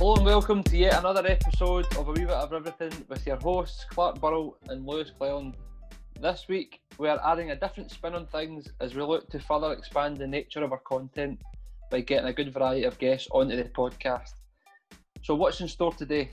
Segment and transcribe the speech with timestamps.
[0.00, 3.36] Hello and welcome to yet another episode of A Wee Bit of Everything with your
[3.36, 5.54] hosts Clark Burrell and Lewis Cleon.
[6.18, 9.74] This week we are adding a different spin on things as we look to further
[9.74, 11.38] expand the nature of our content
[11.90, 14.32] by getting a good variety of guests onto the podcast.
[15.20, 16.30] So, what's in store today?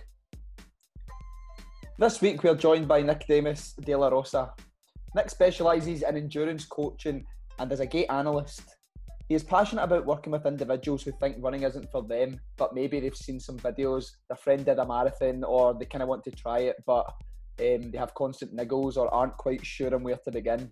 [2.00, 4.54] This week we are joined by Nickademus De La Rosa.
[5.14, 7.26] Nick specialises in endurance coaching
[7.60, 8.77] and is a gait analyst.
[9.28, 13.00] He is passionate about working with individuals who think running isn't for them, but maybe
[13.00, 16.32] they've seen some videos, their friend did a marathon, or they kind of want to
[16.32, 17.06] try it, but
[17.60, 20.72] um, they have constant niggles or aren't quite sure on where to begin.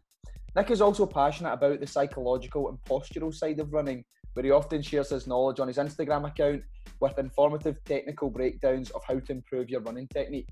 [0.55, 4.81] Nick is also passionate about the psychological and postural side of running, where he often
[4.81, 6.61] shares his knowledge on his Instagram account
[7.01, 10.47] with informative technical breakdowns of how to improve your running technique.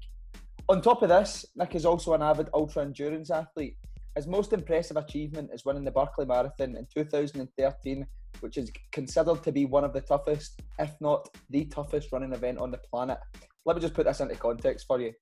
[0.67, 3.77] On top of this, Nick is also an avid ultra endurance athlete.
[4.15, 8.05] His most impressive achievement is winning the Barkley Marathon in 2013,
[8.41, 12.59] which is considered to be one of the toughest, if not the toughest, running event
[12.59, 13.17] on the planet.
[13.65, 15.13] Let me just put this into context for you.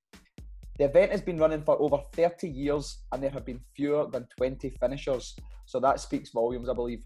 [0.78, 4.26] The event has been running for over 30 years and there have been fewer than
[4.36, 5.36] 20 finishers.
[5.64, 7.02] So that speaks volumes, I believe.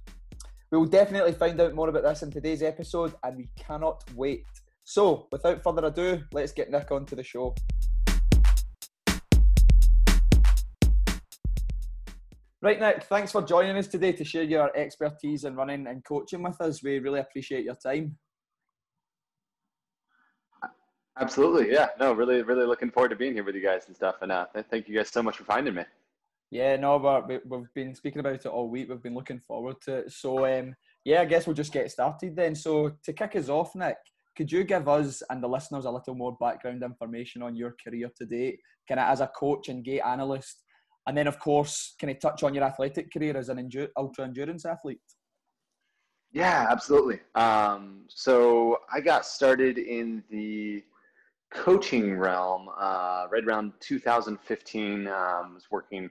[0.73, 4.45] We will definitely find out more about this in today's episode and we cannot wait.
[4.83, 7.55] So, without further ado, let's get Nick onto the show.
[12.67, 16.43] Right, Nick, thanks for joining us today to share your expertise in running and coaching
[16.43, 16.83] with us.
[16.83, 18.19] We really appreciate your time.
[21.17, 21.91] Absolutely, yeah.
[22.01, 24.17] No, really, really looking forward to being here with you guys and stuff.
[24.21, 25.85] And uh, thank you guys so much for finding me.
[26.51, 28.89] Yeah, no, but we've been speaking about it all week.
[28.89, 30.11] We've been looking forward to it.
[30.11, 32.57] So, um, yeah, I guess we'll just get started then.
[32.57, 33.99] So, to kick us off, Nick,
[34.37, 38.11] could you give us and the listeners a little more background information on your career
[38.17, 40.65] to date, kind of as a coach and gait analyst,
[41.07, 44.65] and then, of course, can you touch on your athletic career as an ultra endurance
[44.65, 45.01] athlete?
[46.33, 47.21] Yeah, absolutely.
[47.35, 50.83] Um, so I got started in the
[51.55, 55.07] coaching realm uh, right around 2015.
[55.07, 56.11] Um, was working,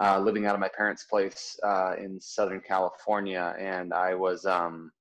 [0.00, 4.92] uh, living out of my parents' place uh, in Southern California, and I was um,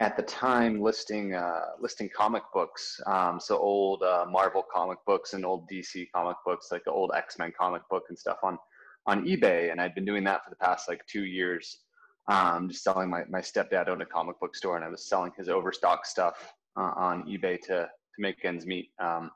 [0.00, 5.34] at the time listing uh, listing comic books, um, so old uh, Marvel comic books
[5.34, 8.58] and old DC comic books, like the old X Men comic book and stuff on
[9.06, 11.80] on eBay, and I'd been doing that for the past like two years,
[12.28, 15.32] um, just selling my my stepdad owned a comic book store, and I was selling
[15.36, 18.90] his overstock stuff uh, on eBay to to make ends meet.
[18.98, 19.30] Um,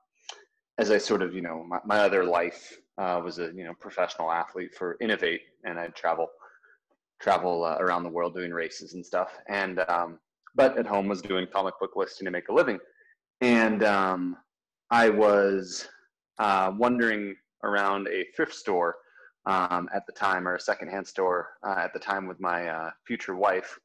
[0.78, 3.74] as I sort of you know my, my other life uh, was a you know
[3.78, 6.28] professional athlete for Inov-8, and I'd travel
[7.20, 10.18] travel uh, around the world doing races and stuff, and um,
[10.54, 12.78] but at home was doing comic book listing to make a living.
[13.40, 14.36] And um,
[14.90, 15.88] I was
[16.38, 18.96] uh, wandering around a thrift store
[19.46, 22.90] um, at the time, or a secondhand store uh, at the time with my uh,
[23.06, 23.78] future wife.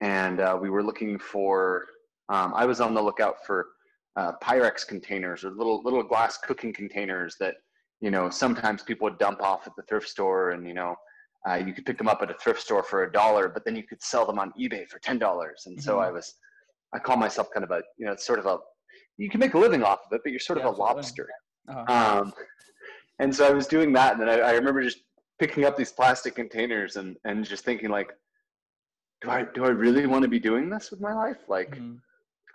[0.00, 1.86] And uh, we were looking for,
[2.28, 3.68] um, I was on the lookout for
[4.16, 7.56] uh, Pyrex containers or little, little glass cooking containers that,
[8.00, 10.96] you know, sometimes people would dump off at the thrift store and, you know,
[11.48, 13.76] uh, you could pick them up at a thrift store for a dollar, but then
[13.76, 15.62] you could sell them on eBay for ten dollars.
[15.66, 15.84] And mm-hmm.
[15.84, 16.34] so I was,
[16.92, 18.58] I call myself kind of a, you know, it's sort of a,
[19.16, 21.28] you can make a living off of it, but you're sort yeah, of a lobster.
[21.68, 22.20] Uh-huh.
[22.20, 22.32] Um,
[23.18, 24.98] and so I was doing that, and then I, I, remember just
[25.38, 28.12] picking up these plastic containers and and just thinking like,
[29.22, 31.38] do I do I really want to be doing this with my life?
[31.48, 31.94] Like, mm-hmm.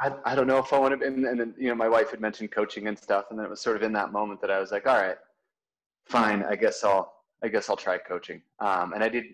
[0.01, 1.05] I I don't know if I want to.
[1.05, 3.49] And, and then you know, my wife had mentioned coaching and stuff, and then it
[3.49, 5.17] was sort of in that moment that I was like, all right,
[6.07, 8.41] fine, I guess I'll I guess I'll try coaching.
[8.59, 9.25] Um, and I did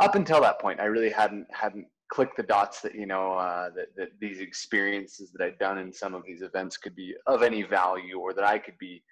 [0.00, 3.70] up until that point, I really hadn't hadn't clicked the dots that you know uh,
[3.76, 7.42] that, that these experiences that I'd done in some of these events could be of
[7.42, 9.02] any value, or that I could be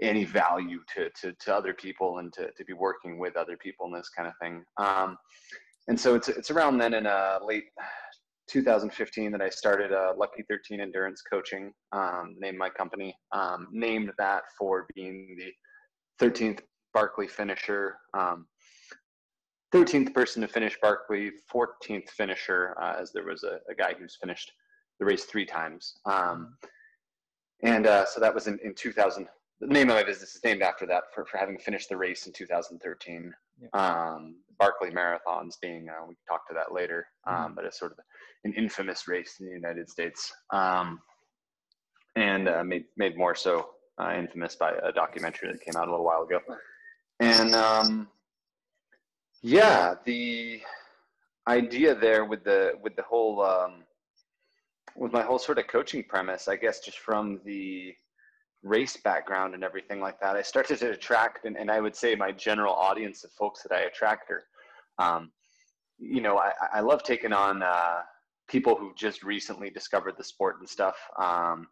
[0.00, 3.86] any value to to, to other people and to, to be working with other people
[3.86, 4.64] and this kind of thing.
[4.76, 5.16] Um,
[5.88, 7.64] and so it's it's around then in uh, late
[8.48, 14.12] 2015 that I started uh, Lucky 13 Endurance Coaching, um, named my company, um, named
[14.18, 15.52] that for being the
[16.24, 16.60] 13th
[16.94, 17.98] Barkley finisher.
[18.14, 18.46] Um,
[19.74, 24.16] 13th person to finish Barkley, 14th finisher, uh, as there was a, a, guy who's
[24.20, 24.52] finished
[25.00, 25.94] the race three times.
[26.06, 26.56] Um,
[27.64, 29.26] and uh, so that was in, in 2000.
[29.60, 32.26] The name of my business is named after that for, for having finished the race
[32.26, 33.34] in 2013.
[33.60, 33.68] Yeah.
[33.72, 37.54] Um, Barkley Marathons being, uh, we can talk to that later, um, mm-hmm.
[37.54, 37.98] but it's sort of
[38.44, 40.32] an infamous race in the United States.
[40.52, 41.00] Um,
[42.14, 43.70] and uh, made, made more so
[44.00, 46.38] uh, infamous by a documentary that came out a little while ago
[47.20, 48.08] and um,
[49.42, 50.60] yeah, the
[51.46, 53.84] idea there with the with the whole um,
[54.96, 57.94] with my whole sort of coaching premise, I guess, just from the
[58.62, 62.14] race background and everything like that, I started to attract, and, and I would say
[62.14, 64.44] my general audience of folks that I attract are,
[64.98, 65.30] um,
[65.98, 68.00] you know, I, I love taking on uh,
[68.48, 70.96] people who just recently discovered the sport and stuff.
[71.18, 71.66] Um,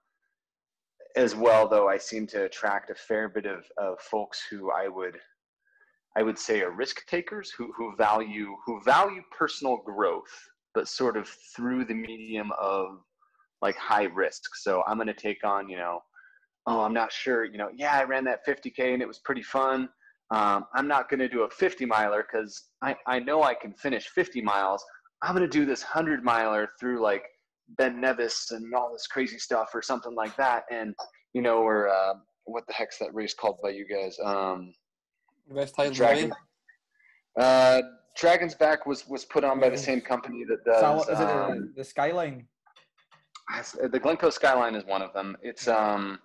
[1.17, 4.89] as well, though, I seem to attract a fair bit of, of folks who I
[4.89, 5.19] would
[6.17, 10.33] I would say are risk takers who, who value who value personal growth,
[10.75, 12.99] but sort of through the medium of
[13.63, 14.57] like high risk.
[14.57, 16.01] So I'm going to take on, you know,
[16.67, 19.43] oh, I'm not sure, you know, yeah, I ran that 50k and it was pretty
[19.43, 19.89] fun.
[20.31, 23.73] Um, I'm not going to do a 50 miler because I, I know I can
[23.75, 24.85] finish 50 miles.
[25.23, 27.25] I'm going to do this 100 miler through like
[27.77, 30.65] Ben Nevis and all this crazy stuff or something like that.
[30.71, 30.95] And,
[31.33, 32.15] you know, or uh,
[32.45, 34.17] what the heck's that race called by you guys?
[34.25, 34.73] Um,
[35.49, 36.33] West Highland Dragon.
[37.39, 37.83] Uh,
[38.17, 40.81] Dragon's Back was was put on by the same company that does.
[40.81, 42.47] Sal- is it um, the, the Skyline?
[43.91, 45.37] the Glencoe Skyline is one of them.
[45.43, 46.19] It's um,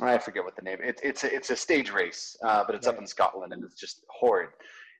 [0.00, 0.78] I forget what the name.
[0.82, 3.76] It's it's a, it's a stage race, uh, but it's up in Scotland and it's
[3.76, 4.50] just horrid.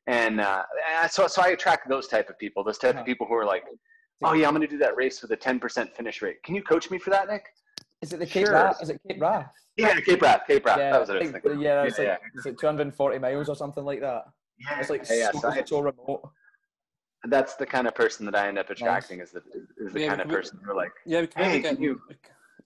[0.06, 0.62] And uh,
[1.08, 2.62] so so I attract those type of people.
[2.62, 3.00] Those type Uh-huh.
[3.00, 3.64] of people who are like,
[4.22, 6.42] oh yeah, I'm going to do that race with a 10% finish rate.
[6.44, 7.44] Can you coach me for that, Nick?
[8.02, 8.54] Is it the Cape Sure.
[8.54, 8.82] Wrath?
[8.82, 9.52] Is it Cape Wrath?
[9.76, 10.42] Yeah, Cape Wrath.
[10.46, 10.78] Cape Wrath.
[10.78, 11.62] yeah, that was what I I was think- thinking.
[11.62, 14.24] yeah, it's Yeah, like it's like 240 miles or something like that.
[14.58, 15.30] Yeah, It's like yeah, yeah.
[15.32, 16.30] so, So so remote.
[17.24, 19.42] that's the kind of person that I end up attracting is the
[19.78, 21.62] is the Yeah, kind of we- person who are like, Yeah, we can Hey, maybe
[21.62, 22.00] can get you-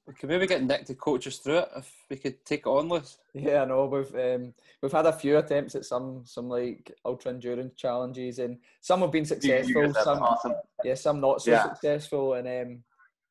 [0.06, 2.66] we can maybe get Nick to coach us through it if we could take it
[2.66, 3.14] on with.
[3.34, 3.84] Yeah, I know.
[3.84, 8.58] We've um, we've had a few attempts at some some like ultra endurance challenges, and
[8.80, 9.94] some have been you, you successful.
[10.02, 10.54] some awesome.
[10.82, 11.62] yeah, some not so Yeah.
[11.68, 12.84] successful, and um,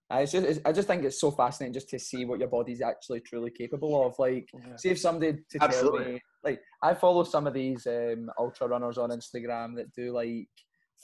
[0.09, 2.81] I just it's, I just think it's so fascinating just to see what your body's
[2.81, 4.15] actually truly capable of.
[4.17, 5.99] Like, see if somebody to Absolutely.
[5.99, 10.13] tell me, like, I follow some of these um, ultra runners on Instagram that do
[10.13, 10.47] like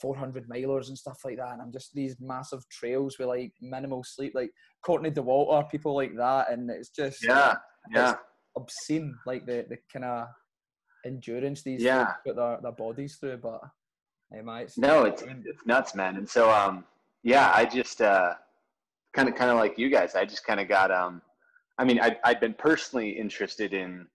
[0.00, 4.04] 400 milers and stuff like that, and I'm just these massive trails with like minimal
[4.04, 4.50] sleep, like
[4.84, 7.56] Courtney Dauwalter, people like that, and it's just Yeah,
[7.90, 8.14] yeah.
[8.56, 10.28] obscene, like the the kind of
[11.04, 12.06] endurance these Yeah.
[12.06, 13.36] folks put their, their bodies through.
[13.36, 13.60] But
[14.32, 16.16] hey, mate, it's No, it's it's nuts, man.
[16.16, 16.84] And so, um,
[17.22, 18.34] yeah, I just uh,
[19.14, 20.14] kind of kind of like you guys.
[20.14, 21.22] I just kind of got um,
[21.78, 24.06] I mean, I I'd been personally interested in,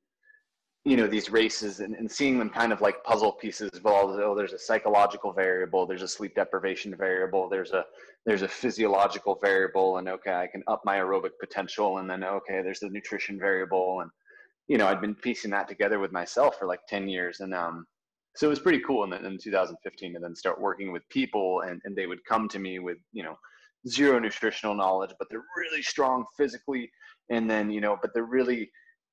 [0.85, 3.69] you know, these races and, and seeing them kind of like puzzle pieces.
[3.83, 7.85] Well, oh, there's a psychological variable, there's a sleep deprivation variable, there's a
[8.25, 12.61] there's a physiological variable, and okay, I can up my aerobic potential, and then okay,
[12.61, 14.11] there's the nutrition variable, and
[14.67, 17.87] you know, I'd been piecing that together with myself for like ten years, and um,
[18.35, 21.81] so it was pretty cool in, in 2015 and then start working with people and,
[21.83, 23.37] and they would come to me with you know
[23.87, 26.89] zero nutritional knowledge but they're really strong physically
[27.29, 28.69] and then you know but they're really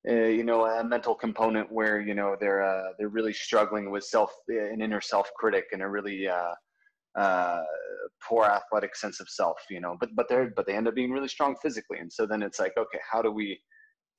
[0.09, 4.03] uh, you know a mental component where you know they're uh, they're really struggling with
[4.03, 6.53] self an inner self critic and a really uh,
[7.17, 7.63] uh,
[8.27, 11.11] poor athletic sense of self you know but but they're but they end up being
[11.11, 13.59] really strong physically and so then it's like okay how do we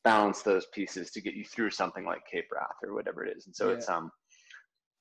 [0.05, 3.47] balance those pieces to get you through something like Cape Wrath or whatever it is
[3.47, 3.75] and so Yeah.
[3.75, 4.11] it's um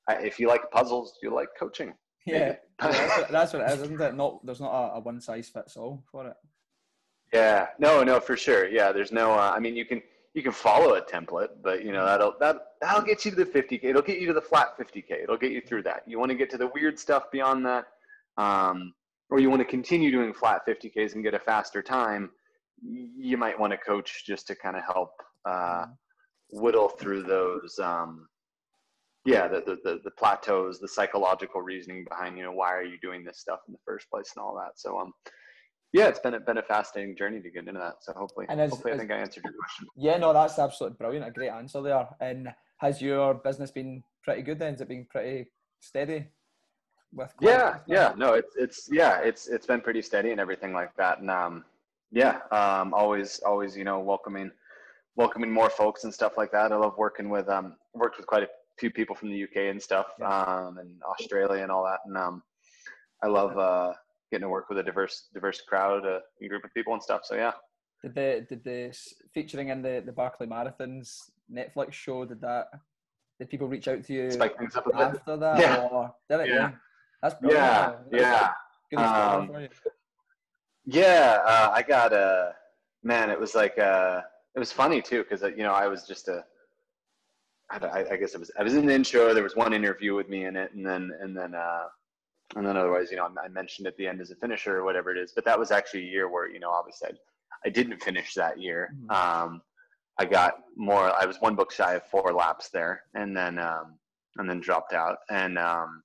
[0.08, 1.94] I, if you like puzzles, you like coaching.
[2.28, 2.56] Yeah.
[2.80, 4.16] that's, what, that's what it is, isn't it?
[4.16, 6.36] Not there's not a, a one size fits all for it.
[7.34, 7.68] yeah.
[7.80, 8.68] No, no, for sure.
[8.68, 8.92] Yeah.
[8.92, 9.32] There's no.
[9.32, 10.02] Uh, I mean, you can
[10.38, 13.46] you can follow a template, but you know that'll that that'll get you to the
[13.46, 13.84] 50k.
[13.86, 15.24] It'll get you to the flat 50k.
[15.24, 16.04] It'll get you through that.
[16.06, 17.86] You want to get to the weird stuff beyond that,
[18.38, 18.94] um,
[19.32, 22.30] or you want to continue doing flat 50ks and get a faster time.
[22.84, 25.10] You might want to coach just to kind of help
[25.44, 25.88] uh,
[26.52, 27.80] whittle through those.
[27.80, 28.28] Um,
[29.26, 32.98] yeah, the, the, the, the plateaus, the psychological reasoning behind, you know, why are you
[33.02, 34.80] doing this stuff in the first place and all that.
[34.80, 35.14] So, um,
[35.94, 37.96] yeah, it's been a, been a fascinating journey to get into that.
[38.02, 39.88] So hopefully, And as- hopefully I think I answered your question.
[39.96, 41.28] Yeah, no, that's absolutely brilliant.
[41.28, 42.08] A great answer there.
[42.22, 44.74] And has your business been pretty good then?
[44.74, 46.28] Has it been pretty steady?
[47.14, 50.96] With Yeah, yeah, no, it's, it's, yeah, it's, it's been pretty steady and everything like
[50.98, 51.20] that.
[51.20, 51.64] And, um,
[52.12, 54.52] yeah, um, always, always, you know, welcoming,
[55.16, 56.72] welcoming more folks and stuff like that.
[56.72, 58.48] I love working with, um, worked with quite a
[58.80, 62.00] few people from the UK and stuff, um, and Australia and all that.
[62.06, 62.44] And, um,
[63.24, 63.94] I love, uh,
[64.32, 67.22] getting to work with a diverse, diverse crowd, a group of people and stuff.
[67.24, 67.54] So yeah.
[68.04, 68.98] Did the did the
[69.34, 72.26] featuring in the the Barkley Marathons Netflix show?
[72.26, 72.68] Did that?
[73.40, 75.00] Did people reach out to you Spike things up a bit.
[75.00, 75.60] after that?
[75.60, 75.88] Yeah.
[75.92, 76.50] Or did it?
[76.50, 76.72] Yeah.
[77.24, 77.64] That's brilliant.
[77.66, 77.96] Yeah.
[78.12, 78.52] That's yeah.
[78.92, 79.70] Good Um, for you.
[80.86, 82.54] Yeah, uh, I got a
[83.04, 83.30] man.
[83.30, 84.22] It was like uh,
[84.56, 86.46] it was funny too because you know I was just a.
[87.70, 89.34] I, I- I guess it was I was in the intro.
[89.34, 91.86] There was one interview with me in it, and then and then uh,
[92.56, 95.12] and then otherwise, you know, I mentioned at the end as a finisher or whatever
[95.12, 95.34] it is.
[95.36, 98.60] But that was actually a year where you know, obviously, I, I didn't finish that
[98.60, 98.94] year.
[99.06, 99.12] Mhm.
[99.16, 99.62] Um,
[100.20, 101.14] I got more.
[101.14, 103.98] I was one book shy of four laps there, and then um,
[104.38, 105.18] and then dropped out.
[105.30, 106.04] And um,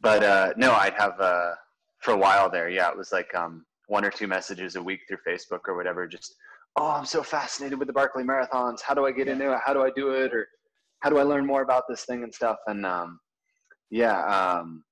[0.00, 1.54] but uh, no, I'd have uh,
[1.98, 2.68] for a while there.
[2.70, 6.06] Yeah, it was like um, one or two messages a week through Facebook or whatever.
[6.06, 6.36] Just
[6.76, 8.80] oh, I'm so fascinated with the Barkley marathons.
[8.80, 9.58] How do I get into it?
[9.66, 10.32] How do I do it?
[10.32, 10.46] Or
[11.00, 12.58] how do I learn more about this thing and stuff?
[12.66, 13.20] And um,
[13.90, 14.84] yeah, um,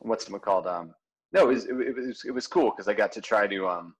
[0.00, 0.66] what's it called?
[0.66, 0.94] Um,
[1.32, 3.94] no, it was it, was it was cool because I got to try to um,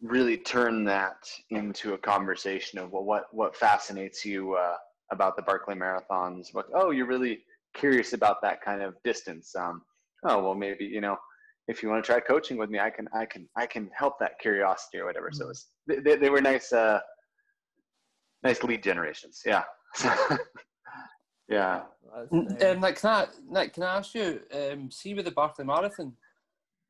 [0.00, 1.16] really turn that
[1.50, 4.76] into a conversation of well, what what fascinates you uh,
[5.12, 6.48] about the Barkley marathons?
[6.52, 7.40] What oh, you're really
[7.74, 9.54] curious about that kind of distance.
[9.54, 9.82] Um,
[10.26, 11.16] oh well, maybe you know
[11.68, 14.18] if you want to try coaching with me, I can I can I can help
[14.20, 15.30] that curiosity or whatever.
[15.32, 17.00] So it was, they they were nice uh,
[18.42, 19.42] nice lead generations.
[19.44, 19.62] Yeah.
[21.48, 21.82] yeah.
[22.14, 22.46] Um,
[22.80, 26.12] Nick, can I, Nick, can I ask you, um, see with the Barkley Marathon,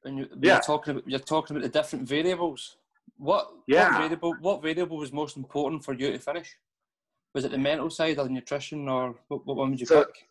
[0.02, 0.54] when you, yeah.
[0.54, 2.76] you're talking about you're talking about the different variables.
[3.18, 3.90] What yeah.
[3.90, 6.56] what variable what variable was most important for you to finish?
[7.34, 10.04] Was it the mental side or the nutrition, or what, what one would you so,
[10.04, 10.28] pick?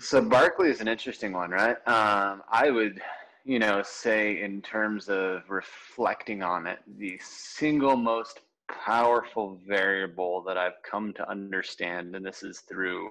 [0.00, 1.76] So Barkley is an interesting one, right?
[1.88, 3.00] Um, I would,
[3.44, 10.56] you know, say in terms of reflecting on it, the single most powerful variable that
[10.56, 13.10] I've come to understand, and this is through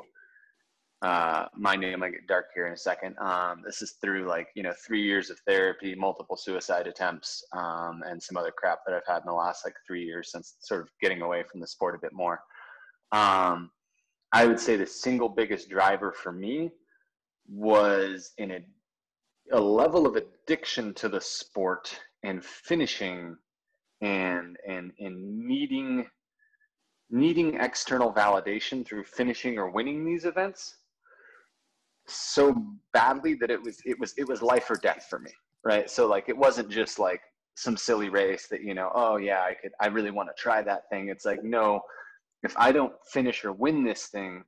[1.03, 3.17] uh, my name might get dark here in a second.
[3.19, 8.03] Um, this is through like you know three years of therapy, multiple suicide attempts, um,
[8.05, 10.79] and some other crap that I've had in the last like three years since sort
[10.79, 12.39] of getting away from the sport a bit more.
[13.11, 13.69] Um,
[14.31, 16.71] I would say the single biggest driver for me
[17.49, 18.59] was in a,
[19.51, 23.35] a level of addiction to the sport and finishing
[24.03, 26.05] and and and needing
[27.09, 30.77] needing external validation through finishing or winning these events
[32.05, 32.55] so
[32.91, 35.31] badly that it was it was it was life or death for me
[35.63, 35.89] right?
[35.89, 37.21] So like it wasn't just like
[37.55, 40.61] some silly race that you know oh yeah i could i really want to try
[40.61, 41.09] that thing.
[41.09, 41.81] It's like no
[42.41, 44.43] if i don't finish or win this thing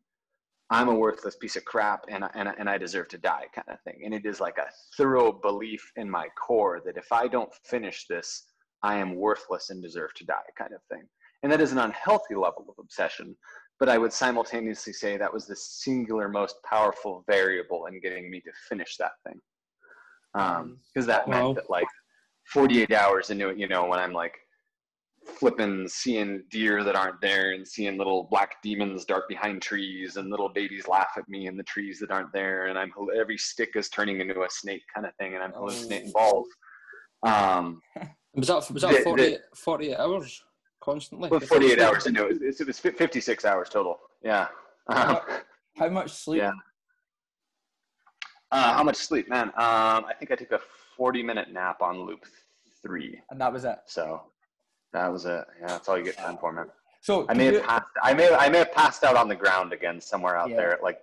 [0.72, 3.80] i'm a worthless piece of crap and and, and i deserve to die kind of
[3.82, 4.02] thing.
[4.04, 8.08] And it is like a thorough belief in my core that if i don't finish
[8.08, 8.46] this
[8.84, 11.04] i am worthless and deserve to die kind of thing
[11.44, 13.36] and that is an unhealthy level of obsession
[13.80, 18.40] but I would simultaneously say that was the singular most powerful variable in getting me
[18.42, 19.40] to finish that thing.
[20.34, 21.48] Because um, that wow.
[21.48, 21.88] meant that like
[22.54, 24.34] 48 hours into it, you know, when I'm like
[25.26, 30.30] flipping, seeing deer that aren't there and seeing little black demons dart behind trees and
[30.30, 32.68] little babies laugh at me in the trees that aren't there.
[32.68, 35.34] And I'm every stick is turning into a snake kind of thing.
[35.34, 36.48] And I'm hallucinating balls.
[37.24, 37.82] Um,
[38.36, 40.44] was that, was that the, 40, the, 48 hours?
[40.86, 41.30] constantly.
[41.30, 42.38] Well, 48 hours into it.
[42.42, 44.00] It was 56 hours total.
[44.24, 44.48] Yeah.
[44.90, 45.24] How,
[45.76, 46.44] how much sleep?
[46.44, 46.52] Yeah.
[48.52, 49.48] Uh, how much sleep, man?
[49.48, 50.60] Um, I think I took a
[50.96, 52.24] 40 minute nap on loop
[52.84, 53.20] three.
[53.32, 53.80] And that was it.
[53.88, 54.22] So
[54.94, 55.44] that was it.
[55.60, 56.68] Yeah, that's all you get time for, man.
[57.02, 57.92] So I may have passed.
[58.02, 58.34] I may.
[58.34, 60.56] I may have passed out on the ground again somewhere out yeah.
[60.56, 61.00] there at like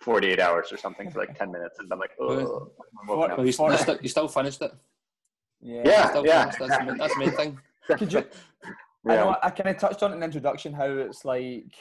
[0.00, 2.70] 48 hours or something for like 10 minutes, and I'm like, oh.
[3.06, 4.72] Well, you, still, you still finished it.
[5.62, 5.82] Yeah.
[5.84, 6.22] Yeah.
[6.24, 6.44] yeah.
[6.44, 7.58] That's, that's the main thing.
[7.98, 8.24] Could you
[9.06, 9.12] yeah.
[9.12, 11.74] I know I kind of touched on it in the introduction how it's like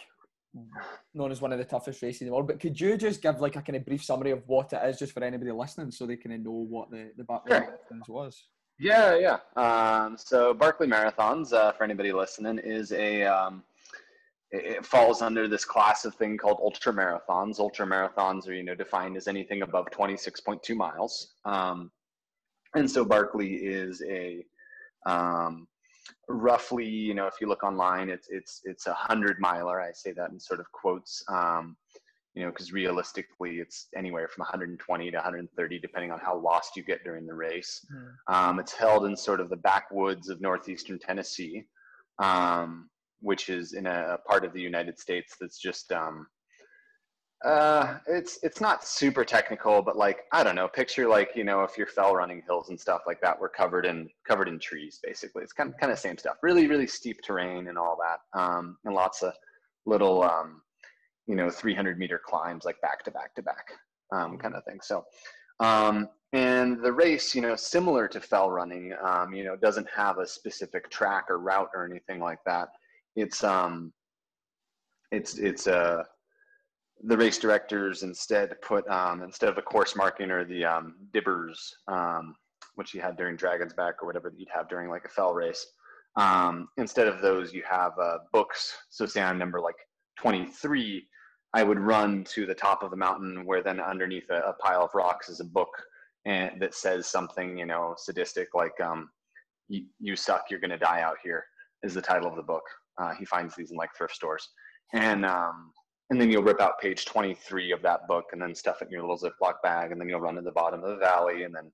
[1.13, 2.47] known as one of the toughest races in the world.
[2.47, 4.97] But could you just give like a kind of brief summary of what it is,
[4.97, 7.61] just for anybody listening, so they kind of know what the the Barkley sure.
[7.91, 8.43] Marathons was?
[8.79, 9.37] Yeah, yeah.
[9.61, 13.63] Um, so Barkley Marathons, uh, for anybody listening, is a um,
[14.51, 17.59] it falls under this class of thing called ultra marathons.
[17.59, 21.33] Ultra marathons are you know defined as anything above twenty six point two miles.
[21.45, 21.91] Um,
[22.75, 24.43] and so Barkley is a
[25.05, 25.67] um,
[26.27, 29.81] roughly, you know, if you look online, it's it's it's a hundred miler.
[29.81, 31.75] I say that in sort of quotes, um,
[32.35, 36.83] you know, because realistically, it's anywhere from 120 to 130, depending on how lost you
[36.83, 37.85] get during the race.
[37.93, 38.33] Mm.
[38.33, 41.65] Um, it's held in sort of the backwoods of northeastern Tennessee,
[42.19, 42.89] um,
[43.21, 46.27] which is in a, a, part of the United States that's just um,
[47.45, 50.67] uh, it's it's not super technical, but like I don't know.
[50.67, 53.85] Picture like you know if you're fell running hills and stuff like that, we're covered
[53.85, 54.99] in covered in trees.
[55.01, 56.35] Basically, it's kind of kind of same stuff.
[56.43, 59.33] Really really steep terrain and all that, um, and lots of
[59.85, 60.61] little um,
[61.27, 63.71] you know 300 meter climbs like back to back to back
[64.11, 64.79] um, kind of thing.
[64.81, 65.05] So,
[65.61, 70.19] um, and the race, you know, similar to fell running, um, you know, doesn't have
[70.19, 72.67] a specific track or route or anything like that.
[73.15, 73.93] It's um,
[75.11, 76.05] it's it's a
[77.03, 81.57] the race directors instead put um, instead of the course marking or the um, dibbers,
[81.87, 82.35] um,
[82.75, 85.33] which you had during Dragon's Back or whatever that you'd have during like a fell
[85.33, 85.65] race.
[86.15, 88.75] Um, instead of those, you have uh, books.
[88.89, 89.75] So say I'm number like
[90.19, 91.07] 23,
[91.53, 94.83] I would run to the top of the mountain where then underneath a, a pile
[94.83, 95.69] of rocks is a book
[96.25, 99.09] and that says something, you know, sadistic like um,
[99.67, 101.45] you, you suck, you're going to die out here
[101.83, 102.63] is the title of the book.
[102.97, 104.49] Uh, he finds these in like thrift stores.
[104.93, 105.71] And um,
[106.09, 108.91] and then you'll rip out page 23 of that book and then stuff it in
[108.91, 111.53] your little Ziploc bag, and then you'll run to the bottom of the valley, and
[111.53, 111.71] then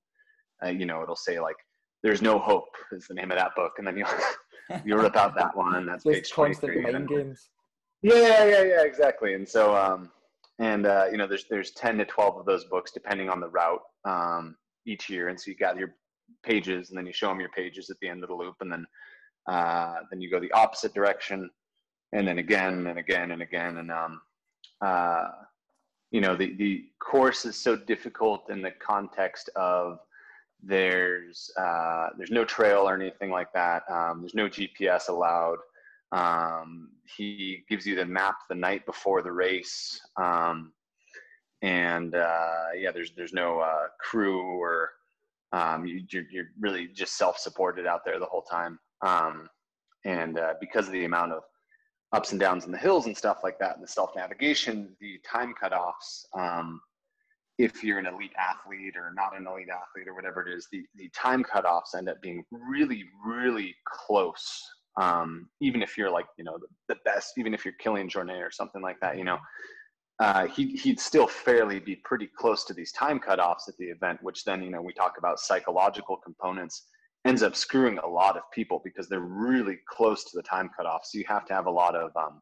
[0.64, 1.56] uh, you know it'll say like
[2.02, 5.34] "There's no hope" is the name of that book, and then you'll you'll rip out
[5.36, 5.86] that one.
[5.86, 6.82] That's page 23.
[6.82, 7.48] Mind games.
[8.02, 9.34] Yeah, yeah, yeah, exactly.
[9.34, 10.10] And so, um,
[10.58, 13.48] and uh, you know, there's there's 10 to 12 of those books depending on the
[13.48, 13.80] route.
[14.04, 15.94] Um, each year, and so you gather your
[16.44, 18.70] pages, and then you show them your pages at the end of the loop, and
[18.70, 18.86] then
[19.48, 21.50] uh, then you go the opposite direction,
[22.16, 24.22] and then again and again and again, and um,
[24.80, 25.28] uh,
[26.10, 29.98] you know the the course is so difficult in the context of
[30.62, 33.82] there's uh, there's no trail or anything like that.
[33.90, 35.58] Um, there's no GPS allowed.
[36.12, 40.72] Um, he gives you the map the night before the race, um,
[41.60, 44.92] and uh, yeah, there's there's no uh, crew or
[45.52, 48.78] um, you, you're, you're really just self-supported out there the whole time.
[49.02, 49.48] Um,
[50.04, 51.42] and uh, because of the amount of
[52.12, 55.54] ups and downs in the hills and stuff like that, and the self-navigation, the time
[55.60, 56.24] cutoffs.
[56.38, 56.80] Um,
[57.58, 60.84] if you're an elite athlete or not an elite athlete or whatever it is, the,
[60.96, 64.62] the time cutoffs end up being really, really close.
[65.00, 68.40] Um, even if you're like, you know, the, the, best, even if you're Kilian Jornet
[68.40, 69.38] or something like that, you know,
[70.20, 74.18] uh, he, he'd still fairly be pretty close to these time cutoffs at the event,
[74.22, 76.84] which then, you know, we talk about psychological components
[77.26, 81.04] ends up screwing a lot of people because they're really close to the time cutoff.
[81.04, 82.40] So you have to have a lot of um,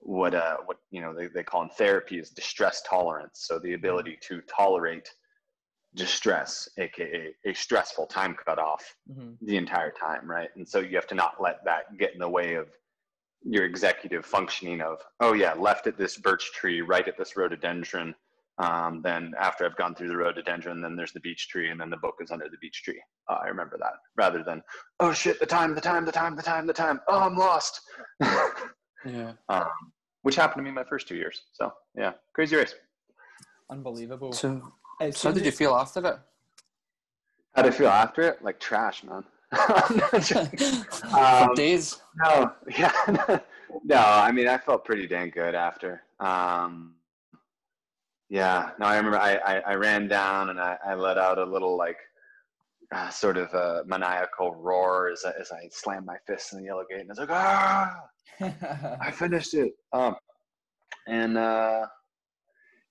[0.00, 3.44] what uh, what you know they, they call in therapy is distress tolerance.
[3.46, 5.08] So the ability to tolerate
[5.94, 9.32] distress, aka a stressful time cutoff, mm-hmm.
[9.42, 10.50] the entire time, right?
[10.56, 12.68] And so you have to not let that get in the way of
[13.44, 18.14] your executive functioning of, oh yeah, left at this birch tree, right at this rhododendron.
[18.58, 21.90] Um, then after I've gone through the rhododendron, then there's the beech tree, and then
[21.90, 23.00] the book is under the beech tree.
[23.28, 24.62] Uh, I remember that rather than,
[24.98, 27.00] oh shit, the time, the time, the time, the time, the time.
[27.06, 27.80] Oh, I'm lost.
[29.06, 29.32] yeah.
[29.48, 29.68] Um,
[30.22, 31.42] which happened to me my first two years.
[31.52, 32.74] So yeah, crazy race.
[33.70, 34.32] Unbelievable.
[34.32, 34.72] So,
[35.12, 36.18] so how did you feel after it?
[37.54, 38.42] How did I feel after it?
[38.42, 39.24] Like trash, man.
[41.16, 41.98] um, days.
[42.16, 42.92] No, yeah,
[43.84, 43.96] no.
[43.96, 46.02] I mean, I felt pretty dang good after.
[46.20, 46.94] Um,
[48.28, 51.44] yeah, no, I remember I, I, I ran down and I, I let out a
[51.44, 51.96] little like
[52.92, 56.66] uh, sort of a maniacal roar as I, as I slammed my fist in the
[56.66, 57.96] yellow gate and I was like, ah,
[59.00, 59.72] I finished it.
[59.92, 60.16] Um,
[61.06, 61.86] and uh,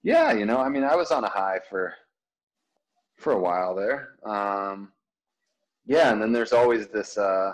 [0.03, 1.93] yeah, you know, I mean, I was on a high for
[3.17, 4.09] for a while there.
[4.25, 4.91] Um,
[5.85, 7.17] yeah, and then there's always this.
[7.17, 7.53] Uh,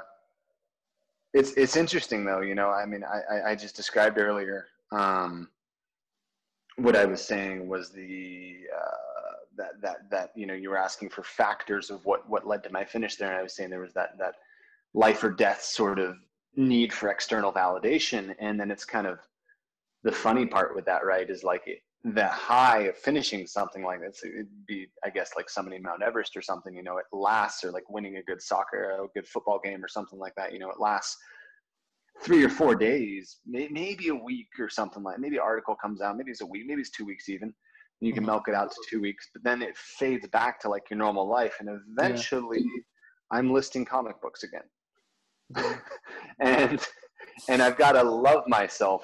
[1.34, 2.70] it's it's interesting though, you know.
[2.70, 4.68] I mean, I I, just described earlier.
[4.92, 5.50] Um,
[6.78, 11.10] what I was saying was the uh, that that that you know you were asking
[11.10, 13.80] for factors of what what led to my finish there, and I was saying there
[13.80, 14.36] was that that
[14.94, 16.18] life or death sort of
[16.56, 19.20] need for external validation, and then it's kind of
[20.04, 21.30] the funny part with that, right?
[21.30, 24.22] Is like it, the high of finishing something like this.
[24.24, 26.76] It'd be, I guess, like somebody Mount Everest or something.
[26.76, 29.88] You know, it lasts, or like winning a good soccer, a good football game, or
[29.88, 30.54] something like that.
[30.54, 31.18] You know, it lasts
[32.22, 35.20] three or four days, maybe a week or something like.
[35.20, 37.54] Maybe an article comes out, maybe it's a week, maybe it's two weeks even.
[38.02, 38.32] You can mm-hmm.
[38.32, 41.28] milk it out to two weeks, but then it fades back to like your normal
[41.28, 42.82] life, and eventually, yeah.
[43.32, 44.62] I'm listing comic books again.
[45.56, 45.80] Mm-hmm.
[46.42, 46.88] and
[47.50, 49.04] and I've got to love myself.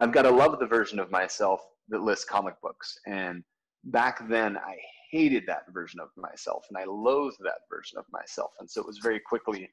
[0.00, 2.98] I've got to love the version of myself that lists comic books.
[3.06, 3.42] And
[3.84, 4.76] back then, I
[5.10, 8.52] hated that version of myself, and I loathed that version of myself.
[8.60, 9.68] And so it was very quickly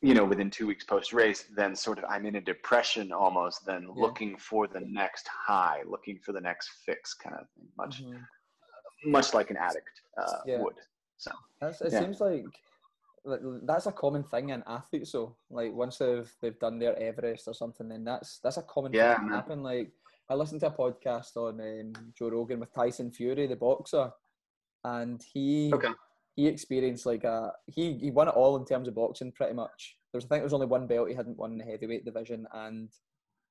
[0.00, 3.66] you know, within two weeks post race, then sort of I'm in a depression almost,
[3.66, 4.02] then yeah.
[4.02, 9.10] looking for the next high, looking for the next fix kind of thing, much, mm-hmm.
[9.10, 10.60] much like an addict uh, yeah.
[10.60, 10.76] would.
[11.16, 12.00] So that's, it yeah.
[12.00, 12.44] seems like,
[13.24, 15.10] like that's a common thing in athletes.
[15.10, 18.92] So like once they've they've done their Everest or something, then that's that's a common
[18.92, 19.64] yeah, thing happen.
[19.64, 19.90] Like
[20.30, 24.12] I listened to a podcast on um, Joe Rogan with Tyson Fury, the boxer,
[24.84, 25.88] and he okay
[26.38, 29.96] he experienced like a he he won it all in terms of boxing pretty much.
[30.12, 32.04] There was I think there was only one belt he hadn't won in the heavyweight
[32.04, 32.88] division, and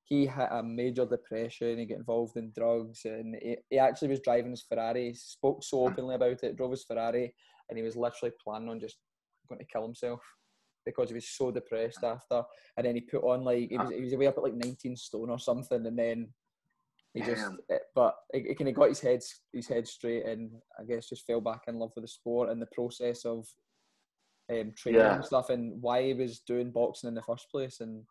[0.06, 1.80] he had a major depression.
[1.80, 5.14] He got involved in drugs, and he, he actually was driving his Ferrari.
[5.16, 5.92] Spoke so hmm.
[5.92, 6.56] openly about it.
[6.56, 7.36] Drove his Ferrari,
[7.68, 8.96] and he was literally planning on just
[9.50, 10.22] going to kill himself
[10.86, 12.42] because he was so depressed after.
[12.78, 14.96] And then he put on like he was he was away up at like 19
[14.96, 16.30] stone or something, and then
[17.18, 19.22] he just, it, eh, but he, he kind of got his head
[19.54, 22.62] his head straight, and I guess just fell back in love with the sport and
[22.62, 23.48] the process of
[24.52, 25.16] um, training yeah.
[25.16, 28.04] and stuff, and why he was doing boxing in the first place, and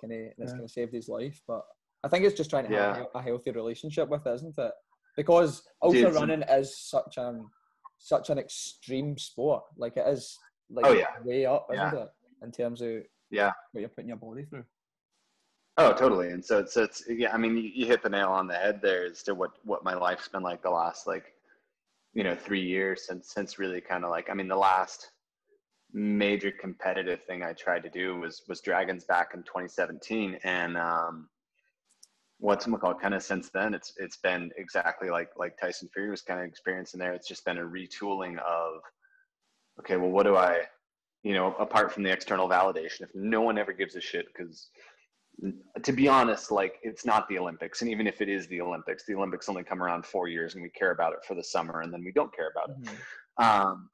[0.00, 0.54] kind of that's yeah.
[0.54, 1.40] kind of saved his life.
[1.46, 1.62] But
[2.04, 2.96] I think it's just trying to yeah.
[2.96, 4.72] have a healthy relationship with it, isn't it?
[5.16, 7.46] Because ultra running is such an
[7.98, 9.62] such an extreme sport.
[9.76, 10.36] Like it is
[10.70, 11.06] like oh, yeah.
[11.24, 12.08] way up, isn't it?
[12.42, 14.64] In terms of yeah what you're putting your body through.
[15.78, 16.30] Oh, totally.
[16.30, 18.54] And so it's, so it's, yeah, I mean, you, you hit the nail on the
[18.54, 21.32] head there as to what, what my life's been like the last, like,
[22.12, 25.10] you know, three years since, since really kind of like, I mean, the last
[25.94, 30.38] major competitive thing I tried to do was, was dragons back in 2017.
[30.44, 31.28] And, um,
[32.42, 36.22] what's called kind of since then it's it's been exactly like like Tyson Fury was
[36.22, 37.12] kind of experiencing there.
[37.12, 38.80] It's just been a retooling of
[39.78, 40.62] okay, well, what do I,
[41.22, 44.68] you know, apart from the external validation, if no one ever gives a shit, because
[45.82, 49.04] to be honest, like it's not the Olympics, and even if it is the Olympics,
[49.04, 51.80] the Olympics only come around four years, and we care about it for the summer,
[51.80, 52.82] and then we don't care about it.
[52.82, 53.44] Mm-hmm.
[53.44, 53.88] Um,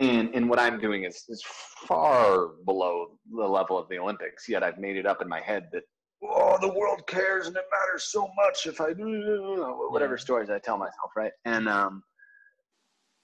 [0.00, 1.42] and and what I'm doing is is
[1.86, 4.48] far below the level of the Olympics.
[4.48, 5.84] Yet I've made it up in my head that
[6.22, 10.58] oh, the world cares and it matters so much if I do whatever stories I
[10.58, 11.32] tell myself, right?
[11.44, 12.02] And um,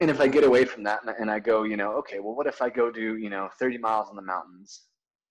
[0.00, 2.34] and if I get away from that and, and I go, you know, okay, well,
[2.34, 4.82] what if I go do you know 30 miles in the mountains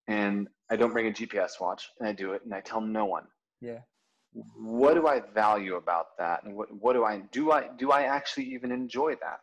[0.07, 3.05] and I don't bring a GPS watch and I do it and I tell no
[3.05, 3.25] one.
[3.61, 3.79] Yeah.
[4.55, 7.51] What do I value about that, and what what do I do?
[7.51, 9.41] I do I actually even enjoy that?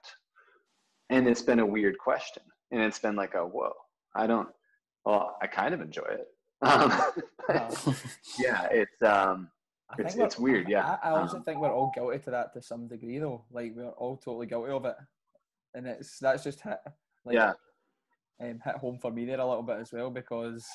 [1.10, 3.72] And it's been a weird question, and it's been like a whoa,
[4.14, 4.48] I don't.
[5.04, 6.28] Well, I kind of enjoy it
[6.62, 6.90] um,
[8.38, 9.48] yeah, it's um,
[9.98, 10.68] it's, it's weird.
[10.68, 13.44] Yeah, I, I also um, think we're all guilty to that to some degree, though.
[13.50, 14.96] Like we're all totally guilty of it,
[15.74, 16.78] and it's that's just hit
[17.24, 17.52] like, yeah,
[18.40, 20.66] um, hit home for me there a little bit as well because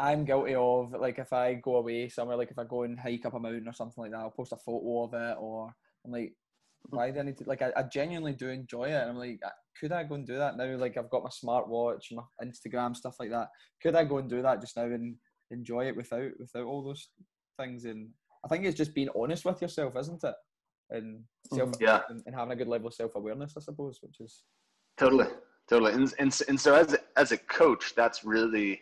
[0.00, 3.26] I'm guilty of like if I go away somewhere, like if I go and hike
[3.26, 5.70] up a mountain or something like that, I'll post a photo of it, or
[6.04, 6.32] I'm like,
[6.88, 6.96] mm-hmm.
[6.96, 9.40] why do I need to like I, I genuinely do enjoy it and I'm like
[9.78, 10.76] could I go and do that now?
[10.76, 13.48] Like I've got my smartwatch my Instagram stuff like that.
[13.82, 15.16] Could I go and do that just now and
[15.50, 17.08] enjoy it without without all those
[17.58, 17.84] things?
[17.84, 18.08] And
[18.44, 20.34] I think it's just being honest with yourself isn't it?
[20.90, 21.56] And mm-hmm.
[21.56, 22.00] self yeah.
[22.08, 24.44] and, and having a good level of self-awareness I suppose which is
[24.98, 25.26] totally.
[25.68, 25.92] Totally.
[25.92, 28.80] And, and, and so as as a coach that's really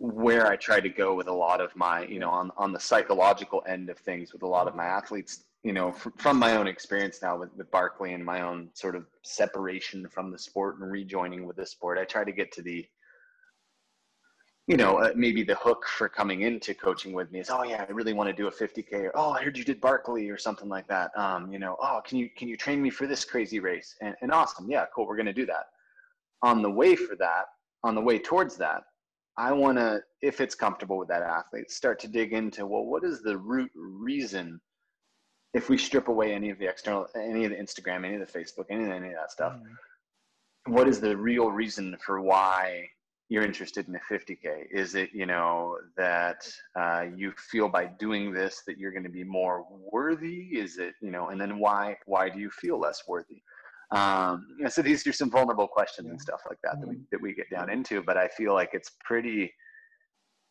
[0.00, 2.80] where I try to go with a lot of my, you know, on, on the
[2.80, 6.56] psychological end of things with a lot of my athletes you know, from, from my
[6.56, 10.78] own experience now with, with Barkley and my own sort of separation from the sport
[10.78, 12.86] and rejoining with the sport, I try to get to the,
[14.66, 17.84] you know, uh, maybe the hook for coming into coaching with me is, oh yeah,
[17.86, 20.38] I really want to do a 50k, or oh, I heard you did Barkley or
[20.38, 21.10] something like that.
[21.16, 23.96] Um, you know, oh, can you can you train me for this crazy race?
[24.00, 25.66] And, and awesome, yeah, cool, we're gonna do that.
[26.42, 27.46] On the way for that,
[27.82, 28.84] on the way towards that,
[29.40, 33.04] I want to, if it's comfortable with that athlete, start to dig into, well, what
[33.04, 34.60] is the root reason
[35.54, 38.38] if we strip away any of the external, any of the Instagram, any of the
[38.38, 40.72] Facebook, any of, any of that stuff, mm-hmm.
[40.74, 42.86] what is the real reason for why
[43.30, 44.66] you're interested in a 50k?
[44.70, 46.46] Is it you know that
[46.78, 50.50] uh, you feel by doing this that you're going to be more worthy?
[50.52, 53.42] Is it you know, and then why why do you feel less worthy?
[53.92, 56.12] Um, so these are some vulnerable questions yeah.
[56.12, 57.02] and stuff like that that we mm-hmm.
[57.10, 58.02] that we get down into.
[58.02, 59.52] But I feel like it's pretty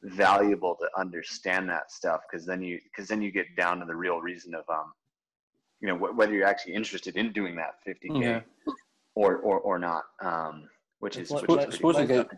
[0.03, 3.95] valuable to understand that stuff because then you because then you get down to the
[3.95, 4.91] real reason of um
[5.81, 8.41] you know wh- whether you're actually interested in doing that 50k yeah.
[9.15, 12.29] or or or not um which is, which suppose, is suppose, it get,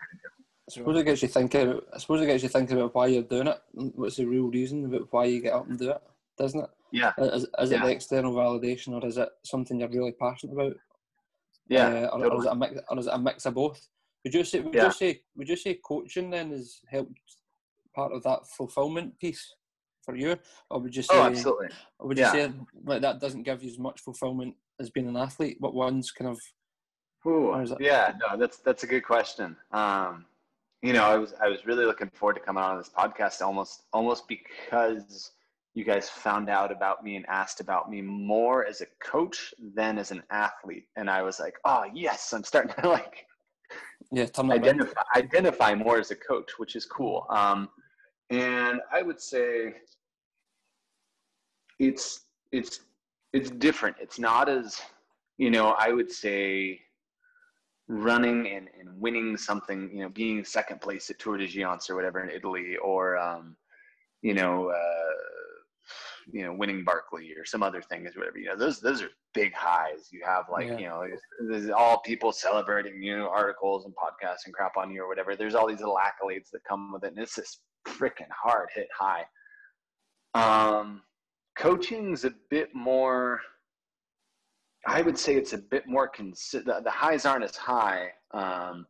[0.69, 3.47] suppose it gets you thinking I suppose it gets you thinking about why you're doing
[3.47, 6.01] it what's the real reason about why you get up and do it
[6.37, 10.13] doesn't it yeah is, is it the external validation or is it something you're really
[10.13, 10.75] passionate about
[11.67, 12.29] yeah uh, or, totally.
[12.29, 13.87] or, is it a mix, or is it a mix of both
[14.23, 14.85] would you say would yeah.
[14.85, 17.19] you say would you say coaching then has helped
[17.95, 19.53] part of that fulfillment piece
[20.03, 20.37] for you,
[20.69, 21.19] or would you oh, say?
[21.19, 21.67] Oh, absolutely.
[21.99, 22.31] Or would you yeah.
[22.31, 22.51] say
[22.85, 25.57] like that doesn't give you as much fulfillment as being an athlete?
[25.59, 26.39] What one's kind of?
[27.27, 29.55] Ooh, yeah, no, that's that's a good question.
[29.71, 30.25] Um,
[30.81, 33.83] you know, I was I was really looking forward to coming on this podcast almost
[33.93, 35.31] almost because
[35.73, 39.97] you guys found out about me and asked about me more as a coach than
[39.97, 43.25] as an athlete, and I was like, oh yes, I'm starting to like
[44.11, 47.25] yeah, identify, identify more as a coach, which is cool.
[47.29, 47.69] Um,
[48.29, 49.75] and I would say
[51.79, 52.81] it's it's
[53.31, 53.95] it's different.
[54.01, 54.81] It's not as
[55.37, 55.75] you know.
[55.79, 56.81] I would say
[57.87, 59.89] running and, and winning something.
[59.93, 63.55] You know, being second place at Tor des Géants or whatever in Italy, or um,
[64.21, 64.69] you know.
[64.69, 65.10] Uh,
[66.31, 68.37] you know, winning Barkley or some other thing is whatever.
[68.37, 70.09] You know, those those are big highs.
[70.11, 70.77] You have like yeah.
[70.77, 71.03] you know,
[71.49, 75.35] there's all people celebrating you know articles and podcasts and crap on you or whatever.
[75.35, 78.87] There's all these little accolades that come with it, and it's this freaking hard hit
[78.97, 79.25] high.
[80.33, 81.01] Um,
[81.57, 83.39] coaching's a bit more.
[84.87, 88.87] I would say it's a bit more consi- the, the highs aren't as high um,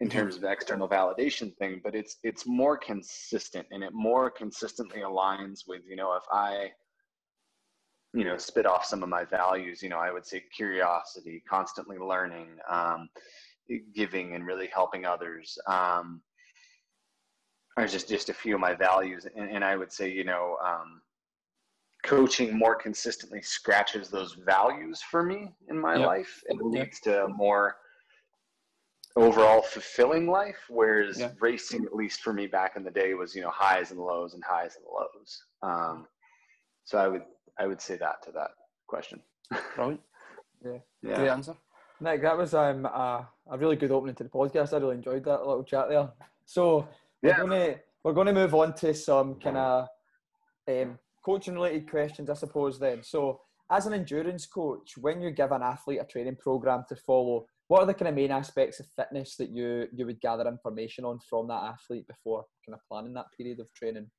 [0.00, 0.18] in mm-hmm.
[0.18, 5.60] terms of external validation thing, but it's it's more consistent and it more consistently aligns
[5.68, 6.70] with you know if I
[8.14, 11.98] you know spit off some of my values, you know I would say curiosity, constantly
[11.98, 13.08] learning, um,
[13.94, 15.58] giving, and really helping others.
[15.66, 16.22] Um,
[17.76, 20.56] are just just a few of my values, and, and I would say you know
[20.64, 21.02] um,
[22.04, 26.06] coaching more consistently scratches those values for me in my yep.
[26.06, 27.76] life and leads to more
[29.16, 30.58] overall fulfilling life.
[30.68, 31.32] Whereas Yeah.
[31.40, 34.34] racing, at least for me back in the day, was you know highs and lows
[34.34, 35.44] and highs and lows.
[35.62, 36.06] Um,
[36.84, 37.24] so I would
[37.58, 38.50] I would say that to that
[38.86, 39.22] question.
[39.76, 40.00] Brilliant.
[40.62, 40.78] Yeah.
[41.02, 41.54] Great answer.
[42.00, 44.72] Nick, that was um, a, a really good opening to the podcast.
[44.72, 46.10] I really enjoyed that little chat there.
[46.46, 46.88] So
[47.22, 47.36] we're Yeah.
[47.36, 49.88] going to we're going to move on to some kind of
[50.68, 52.78] um, coaching related questions, I suppose.
[52.78, 56.96] Then, so as an endurance coach, when you give an athlete a training program to
[56.96, 60.48] follow, what are the kind of main aspects of fitness that you you would gather
[60.48, 64.10] information on from that athlete before kind of planning that period of training?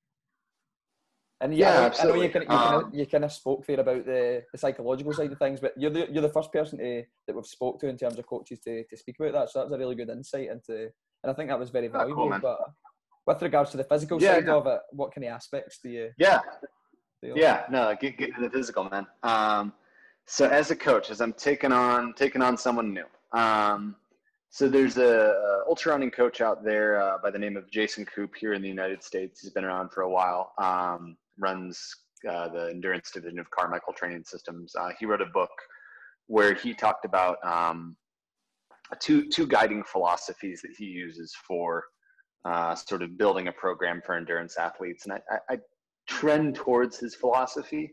[1.42, 3.06] And yeah, Yeah, I know- I know you kind of, you, kind Um, of, you
[3.08, 6.22] kind of spoke there about the, the psychological side of things, but you're the, you're
[6.22, 9.18] the first person to, that we've spoke to in terms of coaches to, to speak
[9.20, 9.50] about that.
[9.50, 10.84] So that was a really good insight into,
[11.24, 12.40] and I think that was very cool, valuable.
[12.42, 12.60] but
[13.28, 14.54] with regards to the physical Yeah, side yeah.
[14.54, 16.12] of it, what kind of aspects do you?
[16.18, 16.40] Yeah,
[17.20, 17.36] feel?
[17.38, 19.08] yeah, no, get get into the physical, man.
[19.24, 19.74] Um,
[20.26, 23.96] so as a coach, as I'm taking on taking on someone new, um,
[24.50, 28.36] so there's a, ultra running coach out there uh, by the name of Jason Koop
[28.36, 29.40] here in the United States.
[29.40, 30.52] He's been around for a while.
[30.58, 31.96] Um, runs
[32.30, 34.76] uh, the endurance division of Carmichael Training Systems.
[34.76, 35.52] Uh, he wrote a book
[36.28, 37.96] where he talked about um,
[39.00, 41.86] two two guiding philosophies that he uses for
[42.46, 45.58] uh, sort of building a program for endurance athletes, and I, I, I
[46.08, 47.92] trend towards his philosophy,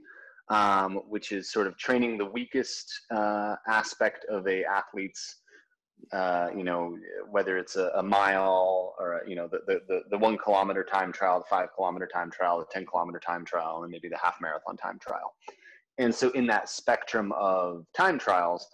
[0.50, 5.36] um, which is sort of training the weakest uh, aspect of a athlete's,
[6.12, 6.96] uh, you know,
[7.30, 11.12] whether it's a, a mile or a, you know the, the the one kilometer time
[11.12, 14.36] trial, the five kilometer time trial, the ten kilometer time trial, and maybe the half
[14.40, 15.34] marathon time trial.
[15.98, 18.66] And so, in that spectrum of time trials,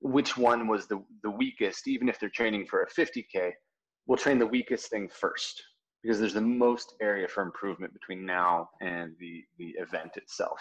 [0.00, 3.52] which one was the the weakest, even if they're training for a 50k,
[4.06, 5.60] we'll train the weakest thing first
[6.02, 10.60] because there's the most area for improvement between now and the the event itself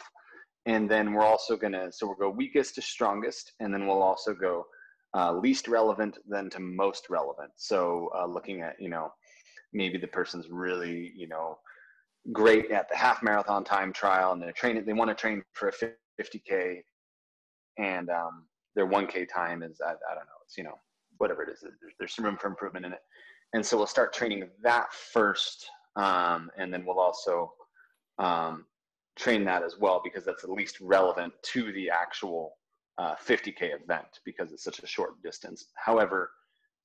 [0.65, 4.34] and then we're also to so we'll go weakest to strongest and then we'll also
[4.34, 4.65] go
[5.15, 7.51] uh, least relevant then to most relevant.
[7.56, 9.12] So uh, looking at you know
[9.73, 11.58] maybe the person's really you know
[12.32, 15.69] great at the half marathon time trial and they're training they want to train for
[15.69, 15.73] a
[16.21, 16.82] 50k
[17.78, 20.73] and um, their 1k time is I, I don't know it's you know
[21.17, 22.99] whatever it is there's, there's some room for improvement in it.
[23.54, 27.54] And so we'll start training that first um, and then we'll also
[28.17, 28.65] um,
[29.15, 32.58] train that as well because that's the least relevant to the actual
[32.97, 35.65] uh, 50k event because it's such a short distance.
[35.75, 36.32] However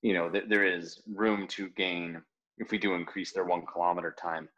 [0.03, 2.23] you know th- there is room to gain
[2.59, 4.49] if we do increase their one kilometer time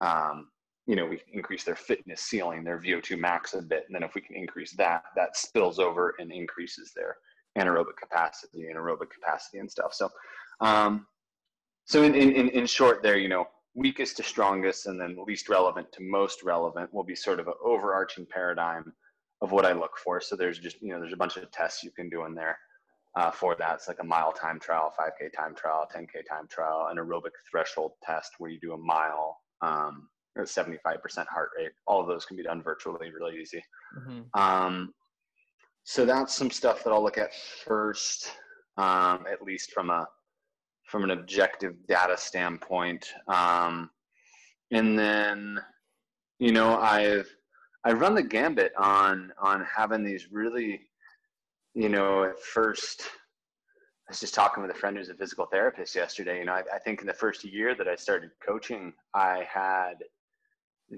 [0.00, 0.48] um,
[0.86, 4.14] you know we increase their fitness ceiling their vo2 max a bit and then if
[4.14, 7.16] we can increase that that spills over and increases their
[7.58, 9.92] anaerobic capacity anaerobic capacity and stuff.
[9.94, 10.08] So
[10.60, 11.06] um,
[11.86, 15.92] so in, in, in short there, you know, weakest to strongest and then least relevant
[15.92, 18.92] to most relevant will be sort of an overarching paradigm
[19.42, 20.20] of what I look for.
[20.20, 22.58] So there's just, you know, there's a bunch of tests you can do in there
[23.16, 23.74] uh, for that.
[23.74, 27.92] It's like a mile time trial, 5K time trial, 10K time trial, an aerobic threshold
[28.02, 31.72] test where you do a mile um, or 75% heart rate.
[31.86, 33.62] All of those can be done virtually, really easy.
[33.98, 34.24] Mhm.
[34.34, 34.94] Um,
[35.84, 38.32] so that's some stuff that I'll look at first,
[38.78, 40.08] um, at least from a
[40.86, 43.12] from an objective data standpoint.
[43.28, 43.90] Um,
[44.70, 45.60] and then,
[46.38, 47.28] you know, I've
[47.84, 50.80] I run the gambit on on having these really,
[51.74, 53.02] you know, at first.
[54.08, 56.38] I was just talking with a friend who's a physical therapist yesterday.
[56.38, 59.94] You know, I, I think in the first year that I started coaching, I had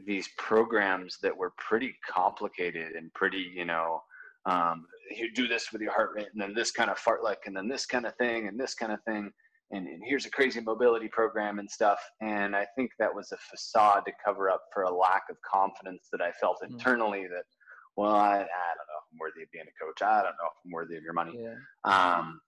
[0.06, 4.02] these programs that were pretty complicated and pretty, you know,
[4.44, 7.56] um, you do this with your heart rate and then this kind of fartlek and
[7.56, 9.32] then this kind of thing and this kind of thing.
[9.70, 11.98] And, and here's a crazy mobility program and stuff.
[12.22, 16.08] And I think that was a facade to cover up for a lack of confidence
[16.12, 16.70] that I felt Mm.
[16.72, 17.44] internally that,
[17.96, 20.00] well, I, I don't know if I'm worthy of being a coach.
[20.02, 21.38] I don't know if I'm worthy of your money.
[21.38, 21.54] Yeah.
[21.84, 22.40] Um,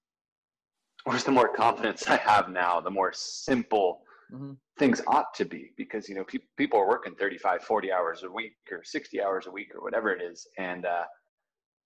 [1.04, 4.02] whereas the more confidence I have now, the more simple
[4.32, 4.56] Mhm.
[4.78, 8.30] things ought to be because you know pe- people are working 35 40 hours a
[8.30, 11.04] week or 60 hours a week or whatever it is and uh,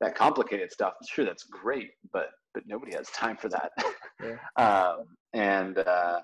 [0.00, 3.72] that complicated stuff sure that's great but but nobody has time for that
[4.22, 4.36] Yeah.
[4.56, 6.20] um, and uh,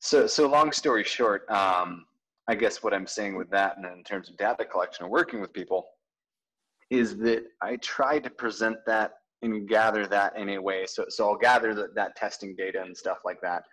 [0.00, 2.06] so so long story short um,
[2.48, 5.40] i guess what i'm saying with that and in terms of data collection and working
[5.40, 5.86] with people
[6.90, 9.12] is that i try to present that
[9.42, 12.96] and gather that in a way so so i'll gather the, that testing data and
[12.96, 13.64] stuff like that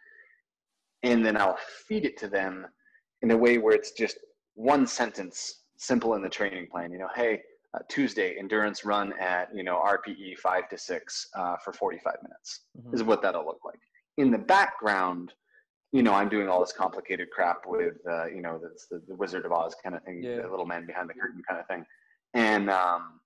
[1.03, 2.67] and then I'll feed it to them
[3.21, 4.17] in a way where it's just
[4.55, 6.91] one sentence, simple in the training plan.
[6.91, 7.41] You know, hey,
[7.75, 12.61] uh, Tuesday endurance run at you know RPE five to six uh, for 45 minutes
[12.77, 12.93] Mhm.
[12.95, 13.79] is what that'll look like.
[14.17, 15.33] In the background,
[15.91, 19.15] you know, I'm doing all this complicated crap with uh, you know that's the, the
[19.15, 20.41] Wizard of Oz kind of thing, Yeah.
[20.41, 21.85] the little man behind the curtain kind of thing,
[22.33, 23.19] and um,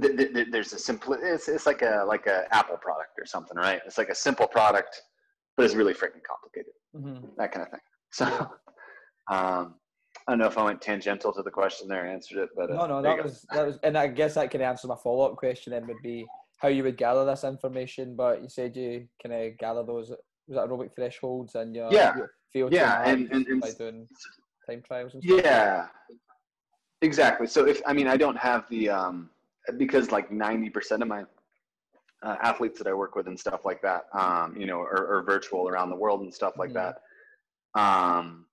[0.00, 3.26] th- th- th- there's a simple it's, it's like a like a apple product or
[3.26, 5.02] something right it's like a simple product
[5.56, 7.26] but it's really freaking complicated Mm-hmm.
[7.38, 7.80] that kind of thing
[8.12, 8.50] so
[9.34, 9.74] um
[10.26, 12.70] i don't know if i went tangential to the question there and answered it but
[12.70, 15.30] uh, No, no, that was that was, and I guess that can answer my follow
[15.30, 15.72] up question.
[15.72, 16.26] Then would be
[16.58, 18.14] how you would gather this information.
[18.14, 22.14] But you said you kind of gather those was that aerobic thresholds and your Yeah.
[22.16, 24.06] your VO2 Yeah, and- and- and by doing
[24.68, 25.40] time trials and stuff.
[25.44, 25.86] Yeah,
[27.02, 27.46] exactly.
[27.46, 29.30] So if I mean, I don't have the um,
[29.76, 31.24] because like ninety percent of my
[32.22, 35.22] uh, athletes that I work with and stuff like that, um, you know, are, are
[35.22, 36.74] virtual around the world and stuff like Mhm.
[36.74, 37.80] that.
[37.80, 38.44] Um,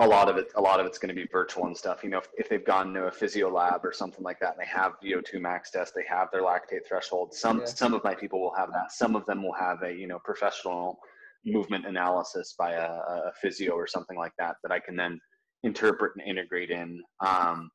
[0.00, 2.02] a lot of it, a lot of it's going to be virtual and stuff.
[2.02, 4.60] You know, if, if they've gone to a physio lab or something like that, and
[4.60, 7.34] they have VO2 max test, they have their lactate threshold.
[7.34, 7.66] Some Yeah.
[7.66, 8.92] some of my people will have that.
[8.92, 10.98] Some of them will have a you know professional
[11.44, 15.20] movement analysis by a, a physio or something like that that I can then
[15.62, 17.02] interpret and integrate in.
[17.24, 17.70] Um,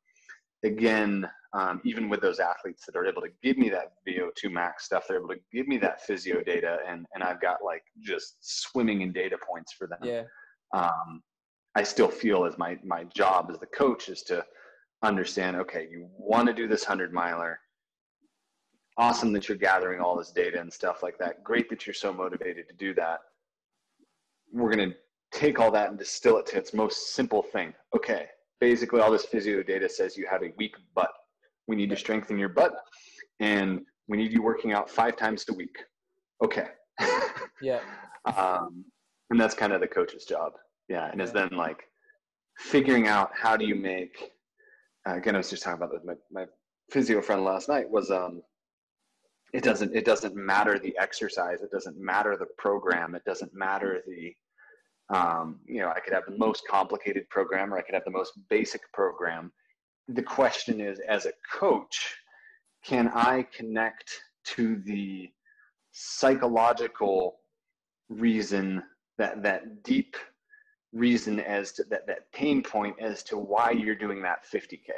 [0.63, 4.85] again, um, even with those athletes that are able to give me that VO2 max
[4.85, 8.38] stuff, they're able to give me that physio data, and and I've got like just
[8.41, 9.99] swimming in data points for them.
[10.01, 10.23] Yeah.
[10.73, 11.21] Um,
[11.75, 14.43] I still feel as my my job as the coach is to
[15.03, 15.57] understand.
[15.57, 17.59] Okay, you want to do this hundred miler.
[18.97, 21.43] Awesome that you're gathering all this data and stuff like that.
[21.43, 23.19] Great that you're so motivated to do that.
[24.53, 24.93] We're gonna
[25.33, 27.73] take all that and distill it to its most simple thing.
[27.95, 28.27] Okay,
[28.61, 31.11] basically all this physio data says you have a weak butt.
[31.67, 32.73] We need to strengthen your butt,
[33.39, 35.77] and we need you working out five times a week.
[36.43, 36.67] Okay.
[37.61, 37.79] Yeah.
[38.38, 38.85] um,
[39.29, 40.53] and that's kind of the coach's job.
[40.88, 41.84] Yeah, and it's then like
[42.58, 44.32] figuring out how do you make.
[45.08, 46.02] Uh, again, I was just talking about this.
[46.04, 46.45] My my
[46.91, 48.41] physio friend last night was um.
[49.54, 49.95] It doesn't.
[49.95, 51.62] It doesn't matter the exercise.
[51.62, 53.15] It doesn't matter the program.
[53.15, 54.36] It doesn't matter the.
[55.15, 58.12] Um, you know, I could have the most complicated program, or I could have the
[58.12, 59.52] most basic program.
[60.08, 62.15] The question is, as a coach,
[62.84, 64.10] can I connect
[64.45, 65.30] to the
[65.91, 67.38] psychological
[68.10, 68.84] reason
[69.17, 70.15] that that deep
[70.93, 74.91] reason as to that that pain point as to why you're doing that 50k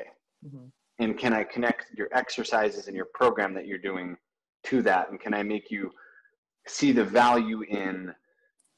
[0.46, 0.72] Mhm.
[1.00, 4.18] and can i connect your exercises and your program that you're doing
[4.64, 5.10] to that?
[5.10, 5.92] And can i make you
[6.68, 8.14] see the value in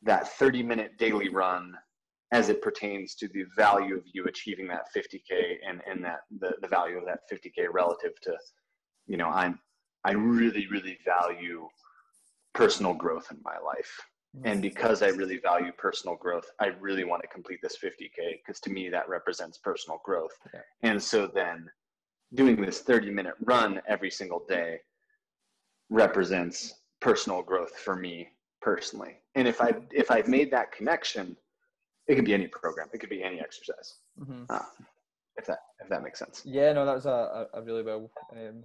[0.04, 1.76] that 30 minute daily run
[2.32, 6.56] as it pertains to the value of you achieving that 50k and and that the,
[6.62, 8.38] the value of that 50k relative to
[9.08, 9.60] you know i'm
[10.06, 11.67] i really really value
[12.54, 14.00] personal growth in my life
[14.43, 18.60] and because i really value personal growth i really want to complete this 50k because
[18.60, 20.62] to me that represents personal growth Yeah.
[20.84, 21.69] and so then
[22.34, 24.80] doing this 30 minute run every single day
[25.89, 28.30] represents personal growth for me
[28.62, 31.36] personally and if i if i've made that connection
[32.08, 34.45] it could be any program it could be any exercise Mhm.
[34.49, 34.60] uh,
[35.38, 38.63] if that if that makes sense Yeah, no, that was a, a really well um,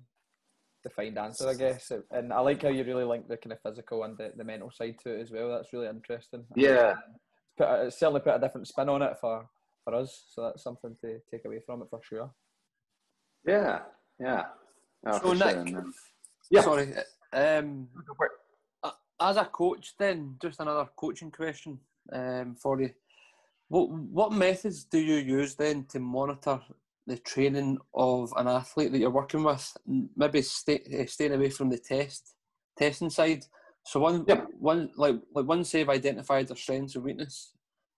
[0.84, 1.90] defined answer, I guess.
[2.12, 4.70] And I like how you really link the kind of physical and the, the mental
[4.70, 5.48] side to it as well.
[5.50, 6.44] That's really interesting.
[6.54, 6.94] yeah
[7.56, 9.48] Put a, it's certainly put a different spin on it for,
[9.84, 10.26] for us.
[10.30, 12.30] So that's something to take away from it for sure.
[13.46, 13.80] yeah
[14.20, 14.44] yeah
[15.06, 15.64] oh, So, for sure.
[15.64, 15.84] Nick,
[16.50, 16.60] Yeah.
[16.62, 16.92] sorry.
[17.32, 18.92] Um, Go for it.
[19.20, 21.78] as a coach, then just another coaching question
[22.12, 22.90] um, for you.
[23.68, 26.60] What what methods do you use then to monitor
[27.06, 29.76] the training of an athlete that you're working with?
[30.16, 32.34] Maybe stay, uh, staying away from the test
[32.76, 33.44] testing side.
[33.84, 34.46] So one Yeah.
[34.58, 37.52] one like like once they've identified their strengths and weakness,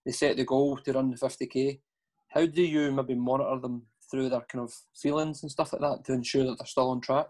[0.05, 1.81] they set the goal to run the fifty k.
[2.29, 6.05] How do you maybe monitor them through their kind of feelings and stuff like that
[6.05, 7.29] to ensure that they're still on track?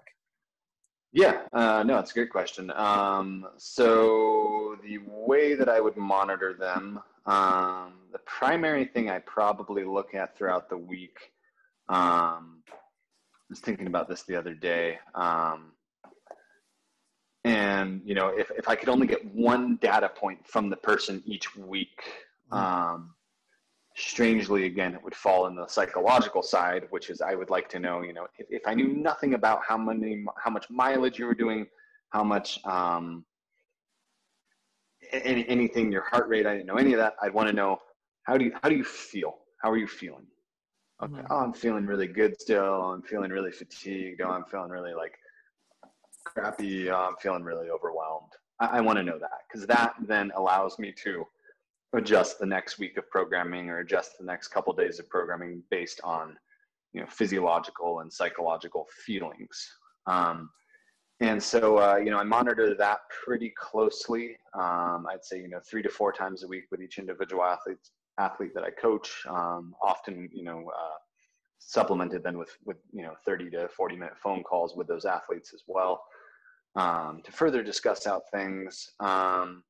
[1.13, 2.71] Yeah, uh, no, it's a great question.
[2.73, 9.85] Um, so the way that I would monitor them, um, the primary thing I probably
[9.85, 11.17] look at throughout the week.
[11.89, 15.73] Um, I was thinking about this the other day, um,
[17.45, 21.23] and you know, if if I could only get one data point from the person
[21.27, 22.03] each week,
[22.51, 23.15] um,
[23.97, 27.79] strangely again it would fall in the psychological side which is i would like to
[27.79, 31.25] know you know if, if i knew nothing about how many how much mileage you
[31.25, 31.67] were doing
[32.11, 33.25] how much um
[35.13, 37.15] any, anything your heart rate i didn't know any of that.
[37.23, 37.79] I'd want to know
[38.25, 39.39] how do you how do you feel?
[39.63, 40.27] How are you feeling
[41.03, 41.23] okay.
[41.31, 42.83] Oh i'm feeling really good still.
[42.83, 44.21] I'm feeling really fatigued.
[44.21, 45.17] Oh i'm feeling really like
[46.25, 46.91] crappy.
[46.91, 48.33] Oh, i'm feeling really overwhelmed.
[48.61, 51.25] I, I want to know that because that then allows me to
[51.95, 56.01] adjust the next week of programming or adjust the next couple days of programming based
[56.05, 56.37] on
[56.93, 59.69] you know physiological and psychological feelings.
[60.07, 60.51] Um,
[61.21, 64.37] and so uh, you know i monitor that pretty closely.
[64.55, 67.79] Um, i'd say you know three to four times a week with each individual athlete
[68.19, 70.99] athlete that i coach um, often you know uh,
[71.59, 75.53] supplemented then with with you know 30 to 40 minute phone calls with those athletes
[75.55, 76.03] as well
[76.77, 78.93] um, to further discuss out things.
[79.01, 79.65] Um,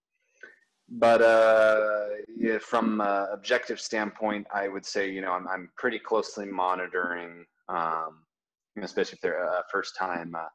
[0.89, 5.99] but uh, yeah, from an objective standpoint, I would say you know I'm I'm pretty
[5.99, 8.23] closely monitoring, um,
[8.81, 10.47] especially if they're a first time uh,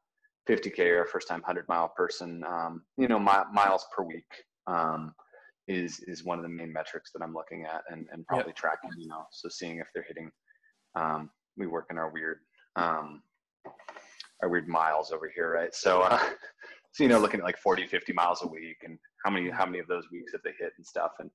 [0.49, 2.43] 50k or a first time 100 mile person.
[2.45, 4.31] Um, you know, mi- miles per week
[4.67, 5.13] um,
[5.71, 8.55] is is one of the main metrics that I'm looking at and and probably yep.
[8.55, 8.91] tracking.
[8.97, 10.31] You know, so seeing if they're hitting.
[10.95, 12.39] Um, we work in our weird
[12.75, 13.21] um,
[14.41, 15.73] our weird miles over here, right?
[15.73, 16.17] So, uh,
[16.93, 19.65] so you know, looking at like 40, 50 miles a week, and how many how
[19.65, 21.29] many of those weeks have they hit and stuff, and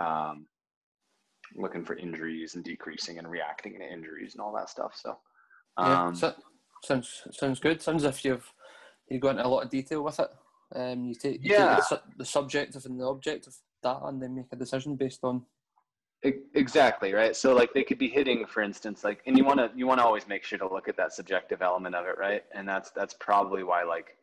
[0.00, 0.46] um,
[1.56, 4.92] looking for injuries and decreasing and reacting to injuries and all that stuff.
[4.94, 5.16] So,
[5.76, 6.34] um, yeah, so,
[6.84, 7.82] sounds sounds good.
[7.82, 8.52] Sounds as if you've
[9.08, 10.28] you go into a lot of detail with it.
[10.74, 11.76] Um, you take, you yeah.
[11.76, 15.44] Take the, the subjective and the objective data, and then make a decision based on
[16.22, 17.36] exactly right?
[17.36, 20.00] So like they could be hitting for instance like and you want to you want
[20.00, 22.42] to always make sure to look at that subjective element of it right?
[22.52, 24.16] And that's that's probably why like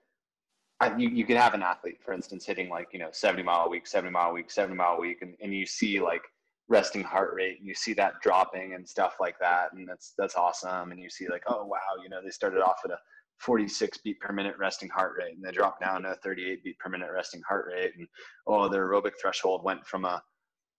[0.81, 3.65] I, you, you could have an athlete for instance hitting like you know 70 mile
[3.65, 6.23] a week 70 mile a week 70 mile a week and, and you see like
[6.67, 10.35] resting heart rate and you see that dropping and stuff like that and that's that's
[10.35, 12.97] awesome and you see like oh wow you know they started off at a
[13.39, 16.79] 46 beat per minute resting heart rate and they dropped down to a 38 beat
[16.79, 18.07] per minute resting heart rate and
[18.47, 20.21] oh their aerobic threshold went from a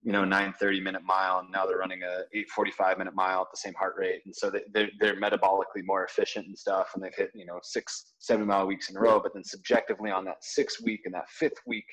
[0.02, 3.56] you know 930 minute mile and now they're running a 845 minute mile at the
[3.56, 7.30] same heart rate and so they're, they're metabolically more efficient and stuff and they've hit
[7.34, 10.82] you know six seven mile weeks in a row but then subjectively on that sixth
[10.82, 11.86] week and that fifth week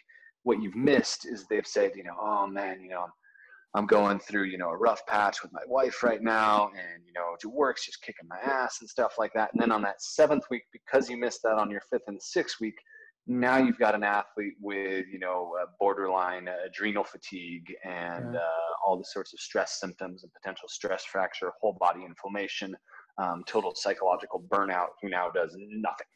[0.43, 3.05] what you've missed is they've said you know oh man you know
[3.88, 7.36] going through, you know, a rough patch with my wife right now, and you know,
[7.36, 9.49] it work's just kicking my ass and stuff like that.
[9.53, 12.57] And then on that seventh week, because you missed that on your fifth and sixth
[12.61, 12.76] week,
[13.28, 18.39] now you've got an athlete with you know borderline adrenal fatigue and uh,
[18.86, 22.76] all the sorts of stress symptoms and potential stress fracture whole body inflammation
[23.17, 26.07] um, total psychological burnout who now does nothing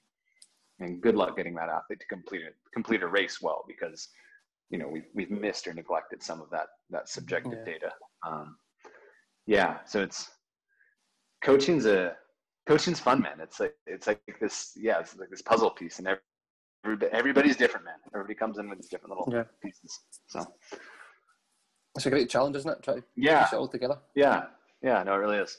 [0.80, 4.10] and good luck getting that athlete to complete it complete a race well because
[4.70, 7.74] you know we've, we've missed or neglected some of that that subjective yeah.
[7.74, 7.92] data
[8.28, 8.58] um,
[9.46, 10.30] yeah so it's
[11.44, 12.16] coaching's a
[12.68, 16.08] coaching's fun man it's like it's like this yeah it's like this puzzle piece and
[16.08, 16.22] every
[17.12, 17.96] everybody's different, man.
[18.14, 19.44] Everybody comes in with these different little yeah.
[19.62, 20.00] pieces.
[20.28, 20.46] So
[21.96, 22.84] it's a great challenge, isn't it?
[22.84, 23.44] Try to yeah.
[23.44, 23.98] piece it all together.
[24.16, 24.46] Yeah,
[24.82, 25.58] yeah, no, it really is.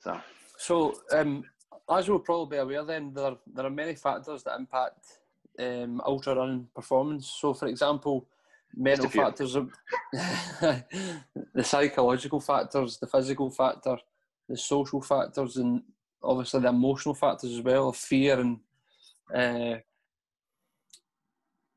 [0.00, 0.20] So,
[0.58, 1.44] so um,
[1.90, 5.18] as you'll probably be aware, then there are, there are many factors that impact
[5.58, 7.36] um, ultra running performance.
[7.40, 8.26] So, for example,
[8.76, 9.54] mental factors,
[10.12, 10.84] the
[11.62, 13.96] psychological factors, the physical factor,
[14.48, 15.82] the social factors, and
[16.22, 18.58] obviously the emotional factors as well of fear and
[19.34, 19.78] uh,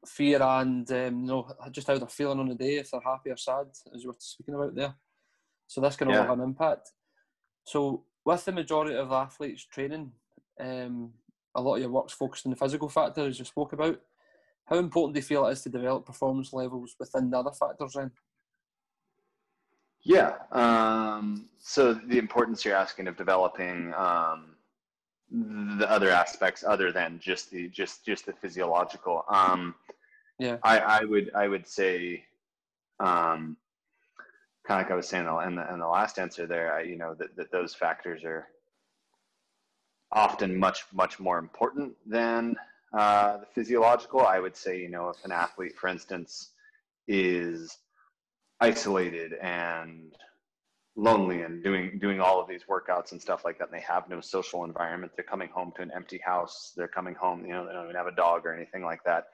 [0.05, 3.29] fear and um, you know just how they're feeling on the day, if they're happy
[3.29, 4.93] or sad, as you were speaking about there.
[5.67, 6.91] So this can all have an impact.
[7.63, 10.11] So with the majority of athletes training,
[10.59, 11.13] um,
[11.55, 13.99] a lot of your work's focused on the physical factor, as you spoke about.
[14.69, 17.93] How important do you feel it is to develop performance levels within the other factors
[17.95, 18.11] then?
[20.01, 20.35] Yeah.
[20.51, 24.55] Um, so the importance you're asking of developing um,
[25.31, 29.25] the other aspects other than just the just just the physiological.
[29.27, 29.75] Um,
[30.37, 32.23] yeah, I, I would I would say,
[32.99, 33.57] um,
[34.65, 36.95] kind of like I was saying in the in the last answer there, I, you
[36.95, 38.47] know that, that those factors are
[40.11, 42.55] often much much more important than
[42.93, 44.25] uh, the physiological.
[44.25, 46.51] I would say you know if an athlete, for instance,
[47.07, 47.77] is
[48.61, 50.13] isolated and
[50.95, 54.09] lonely and doing doing all of these workouts and stuff like that and they have
[54.09, 57.65] no social environment they're coming home to an empty house they're coming home you know
[57.65, 59.25] they don't even have a dog or anything like that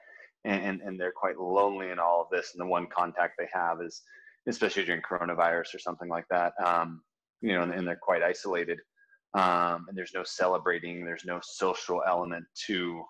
[0.44, 3.48] and, and, and they're quite lonely in all of this and the one contact they
[3.52, 4.02] have is
[4.46, 7.02] especially during coronavirus or something like that um,
[7.40, 8.78] you know and, and, they're quite isolated
[9.34, 13.02] um, and there's no celebrating there's no social element to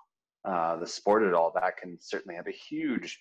[0.47, 3.19] uh, the sport at all that can certainly have a huge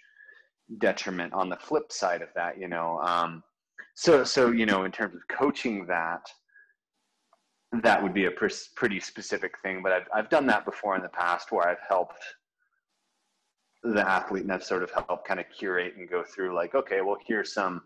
[0.80, 3.44] detriment on the flip side of that you know um,
[3.96, 6.28] so so you know in terms of coaching that
[7.84, 11.02] that would be a pr- pretty specific thing but I've, I've done that before in
[11.02, 12.22] the past where i've helped
[13.84, 17.02] the athlete and i've sort of helped kind of curate and go through like okay
[17.02, 17.82] well here's some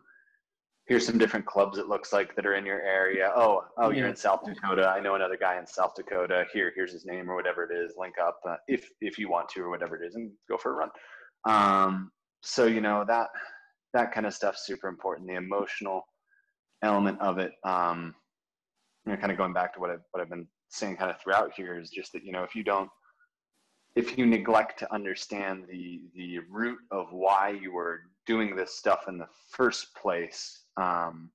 [0.90, 3.32] here's some different clubs it looks like that are in your area.
[3.36, 4.90] Oh oh you're in south dakota.
[4.90, 6.46] I know another guy in south dakota.
[6.52, 7.94] Here here's his name or whatever it is.
[7.98, 10.74] Link up uh, if if you want to or whatever it is and go for
[10.74, 10.90] a run.
[11.46, 12.12] Um,
[12.42, 13.28] so you know that
[13.94, 15.28] that kind of stuff's super important.
[15.28, 16.04] The emotional
[16.84, 18.14] element of it, um,
[19.06, 21.20] you know, kind of going back to what I've, what I've been saying kind of
[21.20, 22.90] throughout here is just that, you know, if you don't,
[23.96, 29.06] if you neglect to understand the, the root of why you were doing this stuff
[29.08, 31.30] in the first place, um,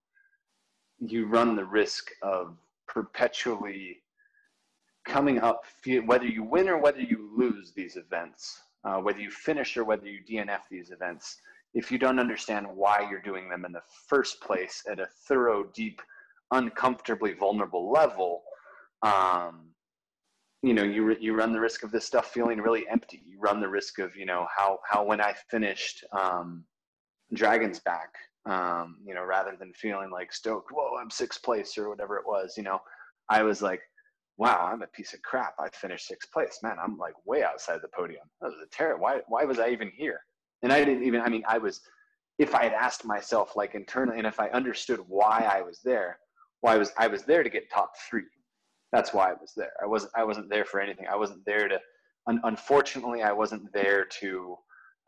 [0.99, 2.57] you run the risk of
[2.88, 3.99] perpetually
[5.07, 5.64] coming up,
[6.07, 10.07] whether you win or whether you lose these events, uh, whether you finish or whether
[10.07, 11.38] you DNF these events,
[11.74, 15.64] if you don't understand why you're doing them in the first place at a thorough,
[15.74, 16.01] deep,
[16.53, 18.42] uncomfortably vulnerable level,
[19.03, 19.66] um,
[20.62, 23.22] you know, you you run the risk of this stuff feeling really empty.
[23.26, 26.64] You run the risk of, you know, how how when I finished um,
[27.34, 28.14] Dragon's Back,
[28.47, 32.26] um, you know, rather than feeling like stoked, whoa, I'm sixth place or whatever it
[32.26, 32.80] was, you know,
[33.30, 33.80] I was like,
[34.36, 35.55] wow, I'm a piece of crap.
[35.59, 36.59] I finished sixth place.
[36.62, 38.24] Man, I'm like way outside the podium.
[38.40, 38.99] That was a terror.
[38.99, 40.20] Why why was I even here?
[40.62, 41.20] And I didn't even.
[41.20, 41.80] I mean, I was.
[42.38, 46.18] If I had asked myself like internally, and if I understood why I was there,
[46.62, 48.24] why I was I was there to get top three
[48.95, 49.72] that's why I was there.
[49.82, 51.07] I wasn't I wasn't there for anything.
[51.11, 51.80] I wasn't there to.
[52.28, 54.57] Un- unfortunately, I wasn't there to.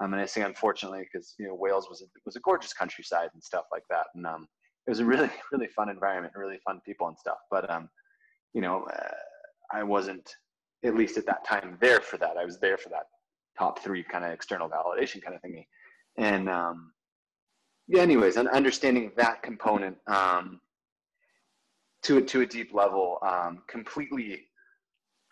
[0.00, 3.30] Um, and I say unfortunately because you know Wales was a, was a gorgeous countryside
[3.34, 4.46] and stuff like that, and um,
[4.86, 7.38] it was a really really fun environment, really fun people and stuff.
[7.50, 7.88] But um,
[8.52, 9.14] you know, uh,
[9.72, 10.30] I wasn't
[10.84, 12.36] at least at that time there for that.
[12.36, 13.04] I was there for that
[13.58, 15.66] top three kind of external validation kind of thingy,
[16.18, 16.92] and um,
[17.88, 18.02] yeah.
[18.02, 20.60] Anyways, understanding that component, um,
[22.06, 24.44] to, to a deep level um, completely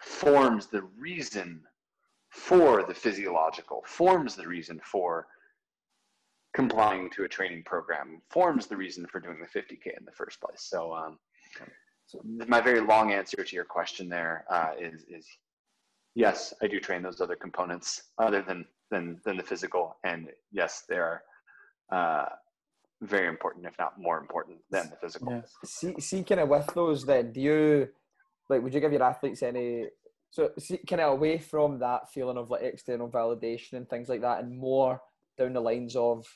[0.01, 1.63] forms the reason
[2.35, 5.29] for the physiological, forms the reason for
[6.53, 10.41] complying to a training program, forms the reason for doing the 50K in the first
[10.41, 10.67] place.
[10.69, 11.19] So, um,
[12.07, 15.27] so my very long answer to your question there uh, is is
[16.17, 20.83] yes, I do train those other components other than than than the physical, and yes,
[20.89, 21.23] they are
[21.93, 22.27] uh,
[23.01, 25.33] very important, if not more important than the physical.
[25.33, 25.43] Yeah.
[25.65, 27.89] See, see, kind of with those, then do you
[28.51, 28.61] like?
[28.61, 29.87] Would you give your athletes any?
[30.35, 34.21] So, see, kind of away from that feeling of like external validation and things like
[34.23, 35.01] that, and more
[35.39, 36.27] down the lines of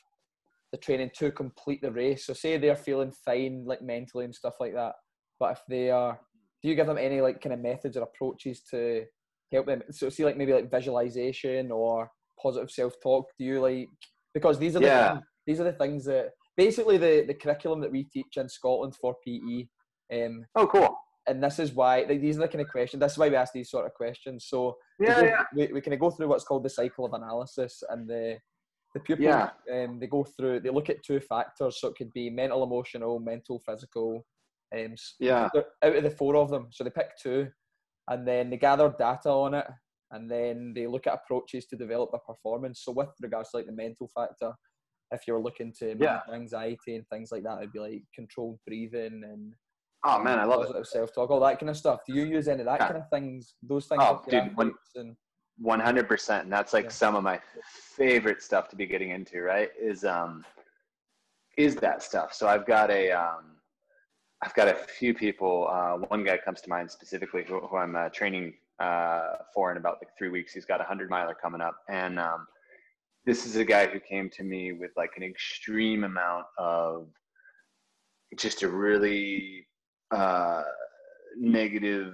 [0.71, 2.25] the training to complete the race.
[2.25, 4.93] So, say they're feeling fine, like mentally and stuff like that,
[5.37, 6.17] but if they are,
[6.63, 9.03] do you give them any like kind of methods or approaches to
[9.51, 9.83] help them?
[9.91, 12.09] So, see, like maybe like visualization or
[12.41, 13.25] positive self talk.
[13.37, 13.89] Do you like
[14.33, 15.11] because these are the yeah.
[15.11, 18.95] things, these are the things that basically the, the curriculum that we teach in Scotland
[18.95, 19.67] for PE.
[20.13, 20.97] Um, oh, cool.
[21.29, 22.99] And this is why like, these are the kind of questions.
[22.99, 24.47] This is why we ask these sort of questions.
[24.49, 25.43] So yeah, we, yeah.
[25.55, 28.37] we, we kind of go through what's called the cycle of analysis, and the
[28.95, 29.49] the pupils yeah.
[29.71, 30.61] um, they go through.
[30.61, 34.25] They look at two factors, so it could be mental, emotional, mental, physical.
[34.75, 35.49] Um, yeah.
[35.83, 37.47] Out of the four of them, so they pick two,
[38.07, 39.67] and then they gather data on it,
[40.11, 42.81] and then they look at approaches to develop their performance.
[42.83, 44.51] So with regards to like the mental factor,
[45.11, 46.33] if you're looking to manage yeah.
[46.33, 49.53] anxiety and things like that, it'd be like controlled breathing and
[50.03, 52.01] oh man, I love positive self talk, all that kind of stuff.
[52.05, 52.87] Do you use any of that yeah.
[52.87, 53.55] kind of things?
[53.61, 54.01] Those things?
[54.03, 54.55] Oh, dude,
[55.57, 56.45] one hundred percent.
[56.45, 56.91] And that's like yeah.
[56.91, 57.39] some of my
[57.95, 59.41] favorite stuff to be getting into.
[59.41, 59.69] Right?
[59.81, 60.45] Is um,
[61.57, 62.33] is that stuff?
[62.33, 63.57] So I've got a um,
[64.43, 65.67] I've got a few people.
[65.69, 69.77] Uh, one guy comes to mind specifically who, who I'm uh, training uh, for in
[69.77, 70.53] about like three weeks.
[70.53, 72.47] He's got a hundred miler coming up, and um,
[73.25, 77.07] this is a guy who came to me with like an extreme amount of
[78.37, 79.67] just a really
[80.11, 80.63] uh,
[81.37, 82.13] negative,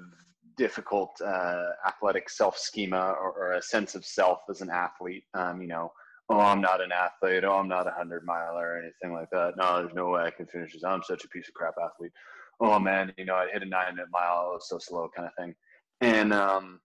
[0.58, 5.24] difficult uh, athletic self schema or, or, a sense of self as an athlete.
[5.34, 5.91] Um, you know,
[6.30, 7.43] oh, I'm not an athlete.
[7.43, 9.54] Oh, I'm not a hundred miler or anything like that.
[9.58, 10.84] No, there's no way I can finish this.
[10.84, 12.12] I'm such a piece of crap athlete.
[12.60, 14.52] Oh man, you know, I hit a nine minute mile.
[14.52, 15.56] It was so slow, kind of thing.
[16.02, 16.80] And um,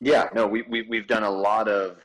[0.00, 2.04] yeah, no, we, we we've done a lot of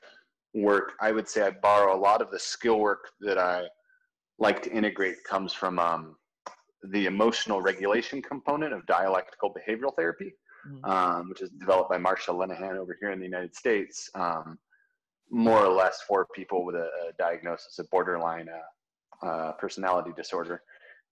[0.56, 3.64] work, I would say I borrow a lot of the skill work that I
[4.40, 6.16] like to integrate comes from um,
[6.92, 10.34] the emotional regulation component of dialectical behavioral therapy,
[10.68, 10.86] mm-hmm.
[10.86, 14.58] um, which is developed by Marsha Linehan over here in the United States, um,
[15.30, 20.62] more or less for people with a, a diagnosis of borderline uh, uh, personality disorder.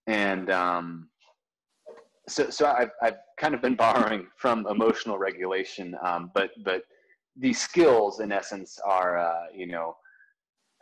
[0.06, 1.08] And um,
[2.28, 6.82] so, so I've, I've kind of been borrowing from emotional regulation, um, but, but
[7.36, 9.96] these skills in essence are uh, you know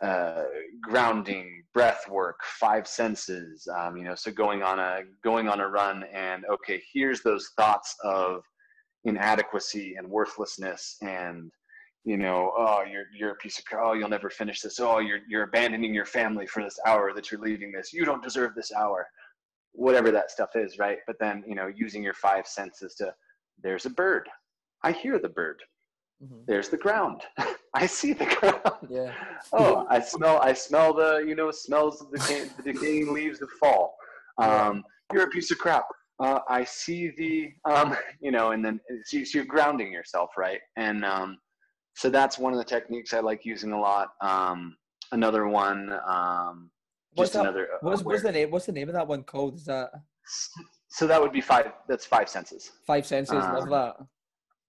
[0.03, 0.43] uh,
[0.81, 5.67] grounding breath work five senses um, you know so going on a going on a
[5.67, 8.43] run and okay here's those thoughts of
[9.05, 11.51] inadequacy and worthlessness and
[12.05, 14.79] you know oh you're you're a piece of oh you'll never finish this.
[14.79, 17.93] Oh you're you're abandoning your family for this hour that you're leaving this.
[17.93, 19.07] You don't deserve this hour.
[19.71, 20.99] Whatever that stuff is right?
[21.07, 23.13] But then you know using your five senses to
[23.61, 24.27] there's a bird.
[24.83, 25.61] I hear the bird.
[26.21, 26.41] Mm-hmm.
[26.45, 27.21] There's the ground.
[27.73, 28.77] I see the ground.
[28.89, 29.11] Yeah.
[29.53, 30.39] oh, I smell.
[30.39, 33.95] I smell the you know smells of the, decaying, the decaying leaves of fall.
[34.37, 35.85] Um, you're a piece of crap.
[36.19, 40.59] Uh, I see the um, you know, and then so you're grounding yourself, right?
[40.77, 41.37] And um,
[41.95, 44.09] so that's one of the techniques I like using a lot.
[44.21, 44.75] Um,
[45.11, 46.69] another one, um,
[47.13, 47.67] what's just that, another.
[47.73, 48.51] Uh, what's, what's the name?
[48.51, 49.55] What's the name of that one called?
[49.55, 49.89] Is that
[50.89, 51.71] so that would be five.
[51.87, 52.71] That's five senses.
[52.85, 53.33] Five senses.
[53.33, 53.95] love Um, that.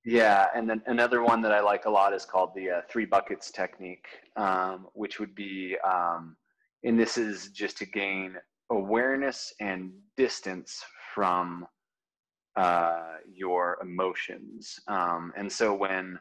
[0.04, 3.06] Yeah, and then another one that I like a lot is called the uh, three
[3.06, 6.36] buckets technique, um, which would be, um,
[6.84, 8.36] and this is just to gain
[8.70, 10.84] awareness and distance
[11.14, 11.66] from
[12.56, 14.78] uh, your emotions.
[14.88, 16.18] Um, and so when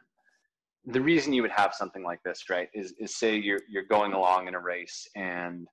[0.86, 4.14] the reason you would have something like this, right, is, is say you're you're going
[4.14, 5.66] along in a race and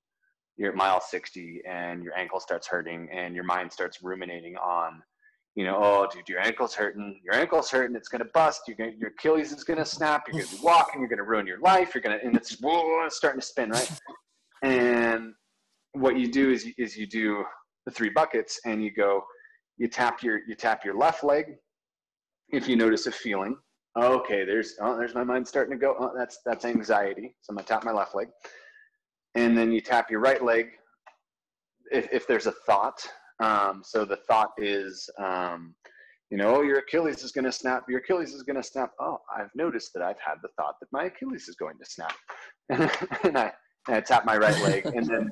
[0.57, 5.01] you're at mile 60 and your ankle starts hurting and your mind starts ruminating on
[5.56, 7.20] you know, oh, dude, your ankle's hurting.
[7.24, 7.95] Your ankle's hurting.
[7.95, 8.62] It's gonna bust.
[8.68, 10.24] You're gonna, your Achilles is gonna snap.
[10.28, 11.02] You're gonna be walking.
[11.02, 11.93] You're gonna ruin your life.
[11.93, 13.89] You're gonna, and it's whoa, it's starting to spin, right?
[14.64, 15.34] And
[15.93, 17.43] what you do is, is you do
[17.88, 19.24] the three buckets, and you go,
[19.78, 21.56] you tap your, you tap your left leg.
[22.49, 23.58] If you notice a feeling,
[23.99, 25.95] okay, there's, oh, there's my mind starting to go.
[25.99, 27.36] Oh, that's that's anxiety.
[27.41, 28.28] So I'm gonna tap my left leg,
[29.34, 30.68] and then you tap your right leg.
[31.91, 33.04] If if there's a thought,
[33.42, 35.74] um, so the thought is, um,
[36.30, 37.84] you know, oh, your Achilles is going to snap.
[37.89, 38.92] Your Achilles is going to snap.
[39.00, 42.16] Oh, I've noticed that I've had the thought that my Achilles is going to snap,
[42.70, 43.52] and I
[43.88, 45.32] and I tap my right leg, and then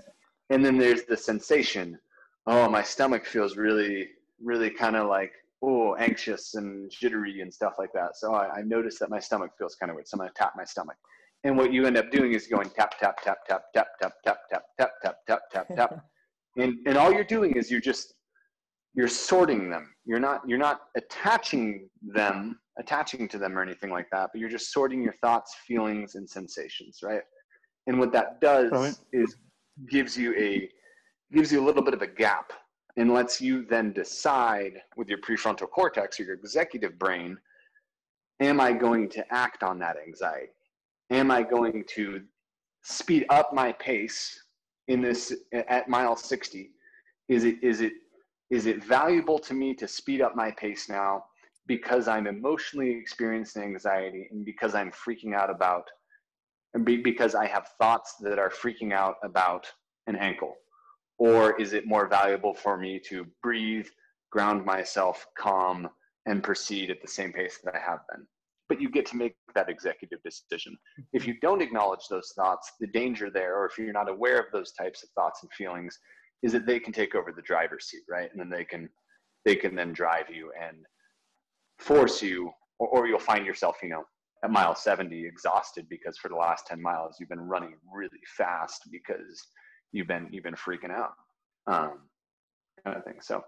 [0.49, 1.97] and then there's the sensation.
[2.47, 4.09] Oh, my stomach feels really,
[4.43, 5.31] really kind of like
[5.61, 8.17] oh anxious and jittery and stuff like that.
[8.17, 10.07] So I, I noticed that my stomach feels kind of weird.
[10.07, 10.97] So I'm going to tap my stomach.
[11.43, 14.37] And what you end up doing is going tap tap tap tap tap tap tap
[14.51, 16.05] tap tap tap tap tap tap
[16.59, 18.13] and and all you're doing is you're just
[18.95, 19.93] you're sorting them.
[20.05, 24.49] You're not you're not attaching them attaching to them or anything like that but you're
[24.49, 27.21] just sorting your thoughts feelings and sensations right?
[27.87, 28.95] And what that does Right.
[29.11, 29.35] is
[29.89, 30.69] gives you a
[31.33, 32.51] gives you a little bit of a gap
[32.97, 37.37] and lets you then decide with your prefrontal cortex or your executive brain
[38.41, 40.47] am i going to act on that anxiety?
[41.11, 42.21] Am i going to
[42.83, 44.39] speed up my pace
[44.89, 46.71] in this at mile 60
[47.29, 47.93] is it is it
[48.49, 51.23] is it valuable to me to speed up my pace now
[51.67, 55.85] because i'm emotionally experiencing anxiety and because i'm freaking out about
[56.73, 59.65] and be, because i have thoughts that are freaking out about
[60.07, 60.55] an ankle?
[61.19, 63.87] Or is it more valuable for me to breathe
[64.31, 65.87] ground myself calm
[66.25, 68.25] and proceed at the same pace that i have been
[68.69, 70.77] but you get to make that executive decision
[71.11, 74.45] if you don't acknowledge those thoughts, the danger there, or if you're not aware of
[74.53, 75.97] those types of thoughts and feelings,
[76.43, 78.29] is that they can take over the driver's seat, right?
[78.31, 78.87] And then they can
[79.45, 80.77] they can then drive you and
[81.79, 84.03] force you, or, or you'll find yourself, you know,
[84.43, 88.83] at mile 70 exhausted because for the last 10 miles you've been running really fast
[88.91, 89.47] because
[89.91, 91.13] you've been you've been freaking out.
[91.67, 91.99] Um,
[92.83, 93.19] kind of thing.
[93.21, 93.43] So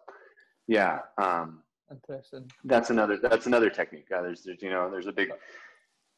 [0.67, 2.49] yeah, um, Interesting.
[2.63, 4.07] that's another that's another technique.
[4.15, 5.31] Uh, there's, there's you know there's a big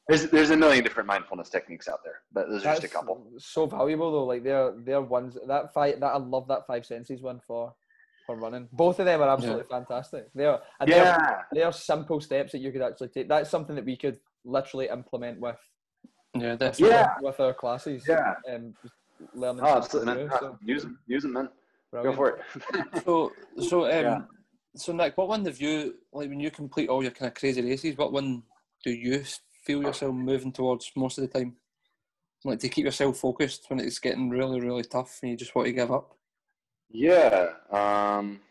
[0.08, 3.26] there's there's a million different mindfulness techniques out there, but those are just a couple.
[3.40, 4.26] So valuable though.
[4.26, 7.74] Like they're they're ones that five that I love that five senses one for
[8.26, 8.68] for running.
[8.72, 10.28] Both of them are absolutely fantastic.
[10.36, 13.28] They're and they're, Yeah, they're simple steps that you could actually take.
[13.30, 15.58] That's something that we could literally implement with
[16.36, 16.90] Yeah, definitely.
[16.90, 17.14] Yeah.
[17.22, 18.04] with our classes.
[18.08, 18.34] Yeah.
[18.48, 18.94] And just
[19.34, 19.64] learning.
[19.64, 20.30] oh, absolutely, man.
[20.30, 21.50] through, so Use them, use them, man.
[21.92, 22.16] brilliant.
[22.16, 23.04] Go for it.
[23.06, 23.32] So,
[23.70, 24.22] so, um, Yeah.
[24.76, 27.62] So Nick, what one have you like when you complete all your kind of crazy
[27.62, 27.98] races?
[27.98, 28.44] What one
[28.84, 29.24] do you
[29.64, 31.56] feel yourself moving towards most of the time?
[32.44, 35.68] Like to keep yourself focused when it's getting really, really tough and you just want
[35.68, 36.18] to give up.
[36.90, 38.42] yeah, um,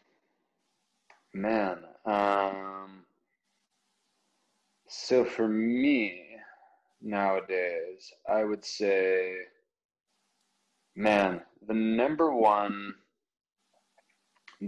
[1.34, 1.78] man.
[2.04, 3.04] Um,
[4.88, 6.22] so for me
[7.02, 9.34] nowadays, I would say,
[10.96, 12.94] man, the number one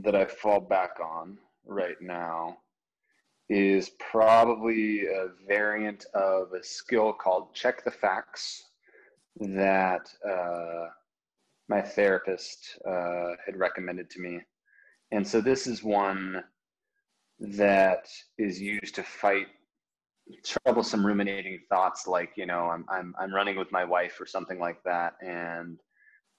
[0.02, 2.58] that I fall back on right now
[3.48, 8.64] is probably a variant of a skill called check the facts
[9.36, 10.86] that uh,
[11.68, 14.40] my therapist uh, had recommended to me.
[15.12, 16.42] And so this is one
[17.38, 18.06] that
[18.38, 19.46] is used to fight
[20.44, 24.58] troublesome ruminating thoughts like, you know, I'm, I'm, I'm running with my wife or something
[24.58, 25.14] like that.
[25.20, 25.78] And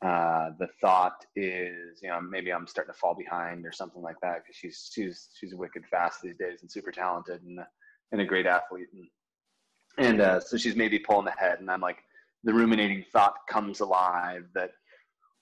[0.05, 4.17] uh, the thought is, you know, maybe I'm starting to fall behind or something like
[4.21, 7.59] that because she's she's she's wicked fast these days and super talented and
[8.11, 8.89] and a great athlete.
[8.93, 9.07] And
[9.97, 11.97] and uh, so she's maybe pulling ahead and I'm like
[12.43, 14.71] the ruminating thought comes alive that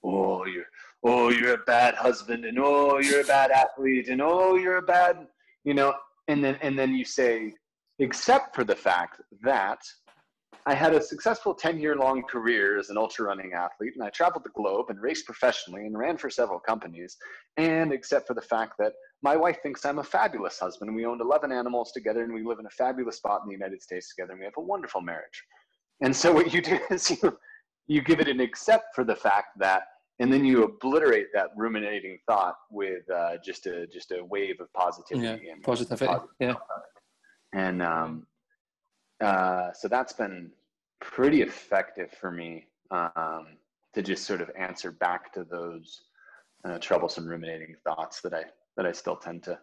[0.06, 0.70] oh you're
[1.04, 4.82] oh you're a bad husband and oh you're a bad athlete and oh you're a
[4.82, 5.28] bad
[5.66, 5.94] you know
[6.30, 7.54] and then and then you say
[8.00, 9.80] except for the fact that
[10.66, 14.10] I had a successful 10 year long career as an ultra running athlete, and I
[14.10, 17.18] traveled the globe and raced professionally and ran for several companies.
[17.58, 21.22] And except for the fact that my wife thinks I'm a fabulous husband, we owned
[21.22, 24.32] 11 animals together, and we live in a fabulous spot in the United States together,
[24.32, 25.44] and we have a wonderful marriage.
[26.02, 27.38] And so, what you do is you,
[27.88, 29.84] you give it an except for the fact that,
[30.20, 34.72] and then you obliterate that ruminating thought with uh, just a just a wave of
[34.74, 36.14] positivity Yeah, and positivity.
[36.40, 36.54] Yeah.
[37.54, 38.28] and um,
[39.22, 40.52] uh, so that's been
[41.02, 43.58] pretty effective for me um,
[43.94, 46.04] to just sort of answer back to those
[46.66, 48.44] uh, troublesome ruminating thoughts that I
[48.78, 49.60] that I still tend to.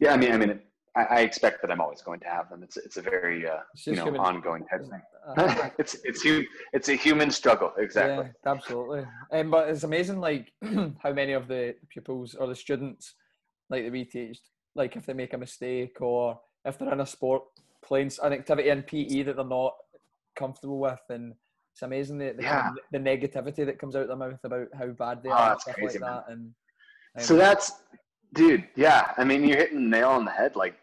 [0.00, 0.60] Yeah, I mean, I mean,
[0.96, 2.62] I, I expect that I'm always going to have them.
[2.62, 5.02] It's it's a very uh, It's you know human- ongoing type thing.
[5.26, 6.22] Uh, it's it's
[6.72, 8.26] it's a human struggle exactly.
[8.26, 9.06] Yeah, absolutely.
[9.32, 10.52] Um, but it's amazing, like
[11.02, 13.14] how many of the pupils or the students,
[13.70, 14.38] like that we teach,
[14.74, 17.44] like if they make a mistake or if they're in a sport
[17.84, 19.74] playing an activity in PE that they're not
[20.36, 21.34] comfortable with, and
[21.72, 24.68] it's amazing the the, kind of- the negativity that comes out of their mouth about
[24.78, 26.22] how bad they Oh, are and stuff crazy, like man.
[26.26, 26.32] that.
[26.32, 27.72] And So that's,
[28.34, 29.12] dude, yeah.
[29.16, 30.56] I mean, you're hitting the nail on the head.
[30.56, 30.76] Like,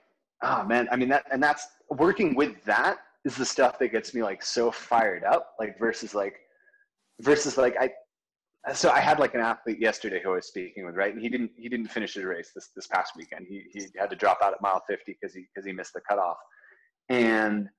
[0.44, 0.88] oh man.
[0.92, 4.44] I mean that, and that's working with that is the stuff that gets me like
[4.44, 5.54] so fired up.
[5.60, 6.36] Like versus like,
[7.22, 7.92] versus like I.
[8.74, 11.12] So I had like an athlete yesterday who I was speaking with, right?
[11.14, 13.48] And he didn't he didn't finish his race this this past weekend.
[13.50, 16.02] He he had to drop out at mile 50 because he because he missed the
[16.08, 16.38] cutoff.
[17.12, 17.70] And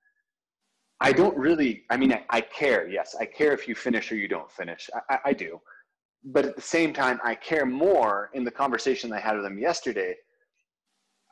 [1.00, 1.84] I don't really.
[1.90, 2.88] I mean, I, I care.
[2.88, 4.88] Yes, I care if you finish or you don't finish.
[4.94, 5.60] I, I, I do
[6.24, 9.58] but at the same time, I care more in the conversation I had with him
[9.58, 10.14] yesterday.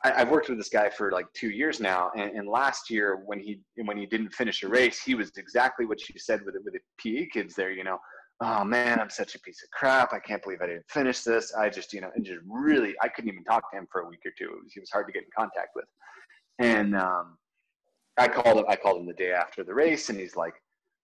[0.03, 3.21] I, I've worked with this guy for like two years now, and, and last year
[3.25, 6.55] when he when he didn't finish a race, he was exactly what you said with
[6.63, 7.71] with the PE kids there.
[7.71, 7.99] You know,
[8.41, 10.13] oh man, I'm such a piece of crap.
[10.13, 11.53] I can't believe I didn't finish this.
[11.53, 14.07] I just you know, and just really, I couldn't even talk to him for a
[14.07, 14.45] week or two.
[14.45, 15.85] It was, he was hard to get in contact with,
[16.59, 17.37] and um,
[18.17, 18.65] I called him.
[18.67, 20.53] I called him the day after the race, and he's like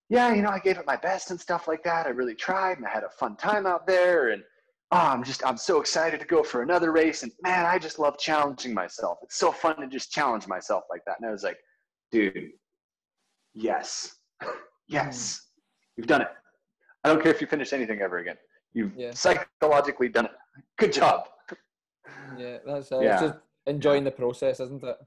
[0.09, 2.05] yeah, you know, I gave it my best and stuff like that.
[2.05, 4.29] I really tried and I had a fun time out there.
[4.29, 4.41] And
[4.91, 7.23] oh, I'm just, I'm so excited to go for another race.
[7.23, 9.17] And man, I just love challenging myself.
[9.21, 11.17] It's so fun to just challenge myself like that.
[11.19, 11.57] And I was like,
[12.11, 12.51] dude,
[13.53, 14.15] yes,
[14.87, 15.41] yes,
[15.97, 16.29] you've done it.
[17.03, 18.37] I don't care if you finish anything ever again.
[18.73, 19.11] You've Yeah.
[19.11, 20.31] psychologically done it.
[20.77, 21.27] Good job,
[22.37, 23.11] yeah, that's uh, Yeah.
[23.13, 23.35] it's just
[23.65, 24.97] enjoying the process, isn't it?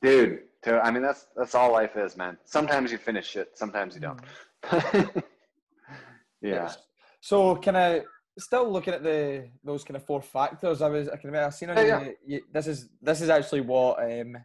[0.00, 0.40] dude.
[0.64, 2.38] To, I mean, that's, that's all life is, man.
[2.44, 3.50] Sometimes you finish it.
[3.54, 4.20] Sometimes you don't.
[6.42, 6.72] yeah.
[7.20, 8.04] So, kind of
[8.38, 10.82] still looking at the those kind of four factors.
[10.82, 12.08] I was I can remember I seen on yeah.
[12.26, 14.36] you, this is this is actually what um,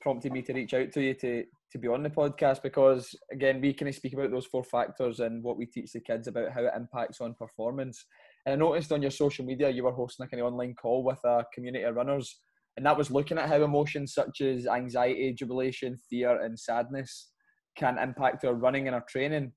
[0.00, 3.60] prompted me to reach out to you to to be on the podcast because again
[3.60, 6.52] we kind of speak about those four factors and what we teach the kids about
[6.52, 8.04] how it impacts on performance.
[8.44, 11.04] And I noticed on your social media you were hosting a kind of online call
[11.04, 12.40] with a community of runners,
[12.76, 17.32] and that was looking at how emotions such as anxiety, jubilation, fear, and sadness
[17.76, 19.52] can impact our running and our training.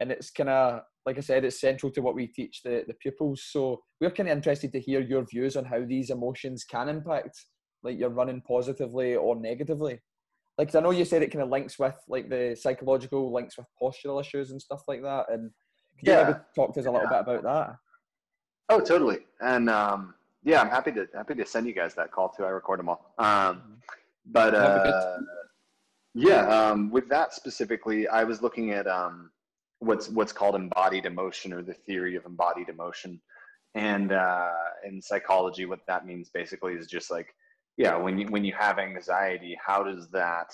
[0.00, 2.94] And it's kind of like I said, it's central to what we teach the, the
[2.94, 3.42] pupils.
[3.50, 7.44] So we're kind of interested to hear your views on how these emotions can impact
[7.82, 9.98] like your running positively or negatively.
[10.58, 13.66] Like I know you said it kind of links with like the psychological links with
[13.82, 15.26] postural issues and stuff like that.
[15.30, 15.50] And
[15.98, 16.24] could you Yeah.
[16.24, 17.22] maybe talk to us a little Yeah.
[17.22, 17.76] bit about that?
[18.68, 19.20] Oh, totally.
[19.40, 22.44] And um, yeah, I'm happy to happy to send you guys that call too.
[22.44, 23.14] I record them all.
[23.18, 23.78] Um,
[24.26, 24.94] but That'd be good.
[24.94, 25.18] uh,
[26.14, 29.30] yeah, um, with that specifically, I was looking at um,
[29.78, 33.20] what's what's called embodied emotion or the theory of embodied emotion,
[33.74, 34.50] and uh,
[34.84, 37.34] in psychology, what that means basically is just like
[37.76, 40.52] yeah, when you when you have anxiety, how does that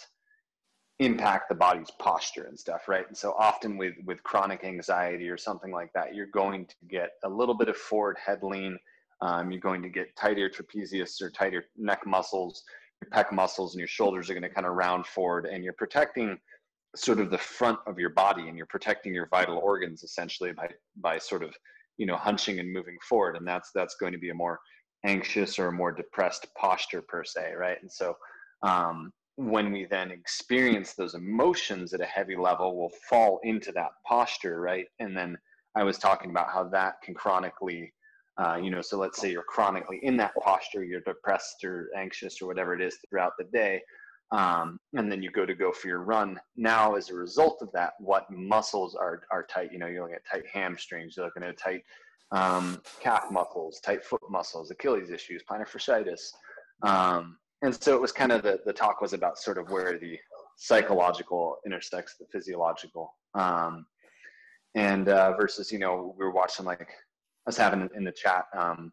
[0.99, 3.07] impact the body's posture and stuff, right?
[3.09, 7.11] And so often with with chronic anxiety or something like that, you're going to get
[7.25, 8.79] a little bit of forward head lean.
[9.21, 12.63] Um, you're going to get tighter trapezius or tighter neck muscles.
[13.03, 15.73] Your pec muscles and your shoulders are going to kind of round forward, and you're
[15.75, 16.39] protecting
[16.95, 20.69] sort of the front of your body, and you're protecting your vital organs essentially by
[20.97, 21.55] by sort of
[21.99, 24.59] you know hunching and moving forward, and that's that's going to be a more
[25.05, 27.79] anxious or a more depressed posture per se, right?
[27.81, 28.17] And so
[28.63, 33.91] um, when we then experience those emotions at a heavy level, we'll fall into that
[34.07, 34.87] posture, right?
[34.99, 35.37] And then
[35.77, 37.93] I was talking about how that can chronically,
[38.39, 42.41] uh, you know, so let's say you're chronically in that posture, you're depressed or anxious
[42.41, 43.81] or whatever it is throughout the day,
[44.33, 46.39] um, and then you go to go for your run.
[46.57, 49.73] Now, as a result of that, what muscles are are tight?
[49.73, 51.83] You know, you're looking at tight hamstrings, you're looking at tight
[52.33, 56.31] um, calf muscles, tight foot muscles, Achilles issues, plantar fasciitis.
[56.83, 59.99] Um, and so it was kind of the, the talk was about sort of where
[59.99, 60.19] the
[60.57, 63.15] psychological intersects the physiological.
[63.35, 63.87] Um,
[64.75, 66.89] and uh, versus, you know, we were watching like,
[67.47, 68.93] was having in the chat, um,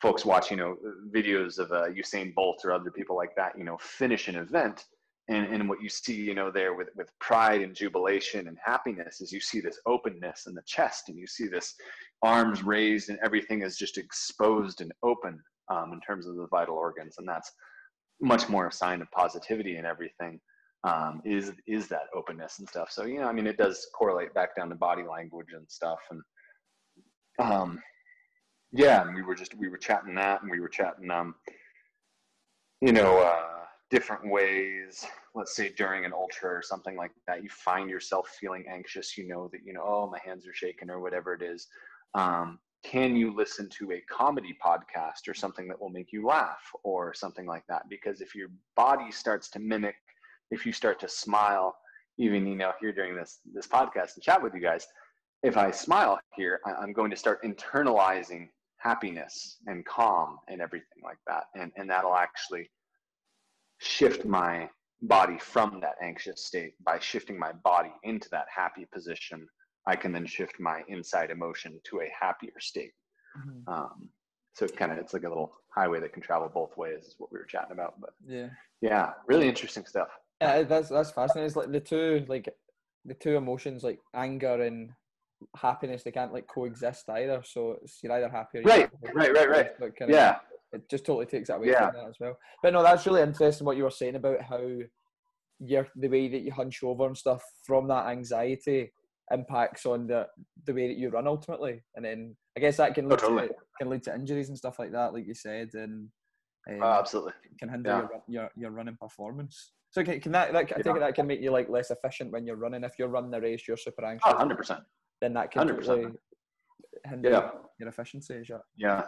[0.00, 0.76] folks watch, you know,
[1.14, 4.84] videos of uh, Usain Bolt or other people like that, you know, finish an event.
[5.28, 9.20] And, and what you see, you know, there with, with pride and jubilation and happiness
[9.20, 11.74] is you see this openness in the chest and you see this
[12.22, 16.76] arms raised and everything is just exposed and open um, in terms of the vital
[16.76, 17.16] organs.
[17.18, 17.50] And that's
[18.20, 20.38] much more a sign of positivity and everything
[20.84, 22.92] um, is, is that openness and stuff.
[22.92, 25.98] So, you know, I mean, it does correlate back down to body language and stuff.
[26.12, 26.22] And
[27.38, 27.80] um,
[28.72, 31.34] yeah, and we were just we were chatting that, and we were chatting, um,
[32.80, 35.04] you know, uh, different ways.
[35.34, 39.16] Let's say during an ultra or something like that, you find yourself feeling anxious.
[39.16, 41.68] You know that you know, oh, my hands are shaking or whatever it is.
[42.14, 46.62] Um, can you listen to a comedy podcast or something that will make you laugh
[46.84, 47.88] or something like that?
[47.88, 49.96] Because if your body starts to mimic,
[50.50, 51.76] if you start to smile,
[52.18, 54.86] even you know here during this this podcast and chat with you guys,
[55.42, 61.18] if I smile here, I'm going to start internalizing happiness and calm and everything like
[61.26, 61.44] that.
[61.54, 62.70] And, and that'll actually
[63.80, 64.68] shift my
[65.02, 69.46] body from that anxious state by shifting my body into that happy position.
[69.86, 72.92] I can then shift my inside emotion to a happier state.
[73.38, 73.72] Mm-hmm.
[73.72, 74.08] Um,
[74.56, 77.14] so it's kind of it's like a little highway that can travel both ways is
[77.18, 78.48] what we were chatting about but yeah
[78.80, 80.08] yeah really interesting stuff
[80.40, 82.48] yeah that's that's fascinating it's like the two like
[83.04, 84.90] the two emotions like anger and
[85.56, 87.42] happiness they can't like coexist either.
[87.44, 89.92] So you're either happy or right, right, right, right.
[90.08, 90.36] yeah,
[90.72, 91.90] it just totally takes that away yeah.
[91.90, 92.38] from that as well.
[92.62, 94.60] But no, that's really interesting what you were saying about how
[95.58, 98.92] your the way that you hunch over and stuff from that anxiety
[99.32, 100.26] impacts on the
[100.66, 103.48] the way that you run ultimately, and then I guess that can lead oh, totally.
[103.48, 106.08] to, can lead to injuries and stuff like that, like you said, and
[106.68, 107.98] um, oh, absolutely can hinder yeah.
[108.00, 109.72] your, your your running performance.
[109.90, 112.44] So can, can that, that I think that can make you like less efficient when
[112.46, 112.84] you're running.
[112.84, 114.26] If you're running the race, you're super anxious.
[114.26, 114.80] 100 percent
[115.20, 115.88] then that can 100%.
[115.88, 116.12] really
[117.04, 117.50] hinder yeah.
[117.78, 118.42] your efficiency.
[118.48, 118.58] Yeah.
[118.76, 119.02] Yeah.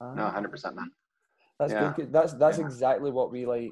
[0.00, 0.30] no, ah.
[0.30, 0.90] hundred percent, man.
[1.58, 1.92] That's yeah.
[1.94, 2.12] good.
[2.12, 2.64] That's that's yeah.
[2.64, 3.70] exactly what we like.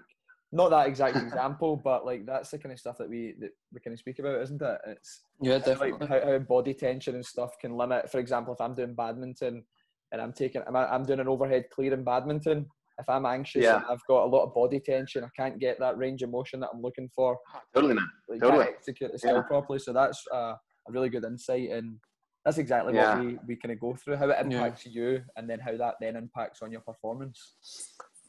[0.52, 3.80] Not that exact example, but like that's the kind of stuff that we that we
[3.80, 4.78] kind of speak about, isn't it?
[4.86, 5.92] It's yeah, definitely.
[5.92, 8.10] Like how, how body tension and stuff can limit.
[8.10, 9.64] For example, if I'm doing badminton
[10.12, 12.66] and I'm taking, I'm, I'm doing an overhead clear in badminton.
[12.98, 13.76] If I'm anxious yeah.
[13.76, 16.58] and I've got a lot of body tension, I can't get that range of motion
[16.60, 17.38] that I'm looking for.
[17.72, 18.08] Totally, man.
[18.28, 18.64] Like, totally.
[18.64, 19.42] execute the skill yeah.
[19.42, 19.78] properly.
[19.78, 20.54] So that's uh,
[20.88, 21.96] a really good insight and
[22.44, 23.16] that's exactly yeah.
[23.16, 24.92] what we, we kind of go through how it impacts yeah.
[24.92, 27.54] you and then how that then impacts on your performance.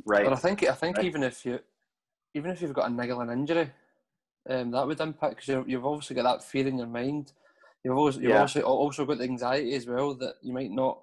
[0.06, 0.24] Right.
[0.24, 1.06] But i think i think right.
[1.06, 1.60] even if you
[2.34, 3.70] even if you've got a niggling injury
[4.50, 7.34] um, that would impact because you've obviously got that fear in your mind.
[7.84, 8.42] You've also you've yeah.
[8.42, 11.00] also also got the anxiety as well that you might not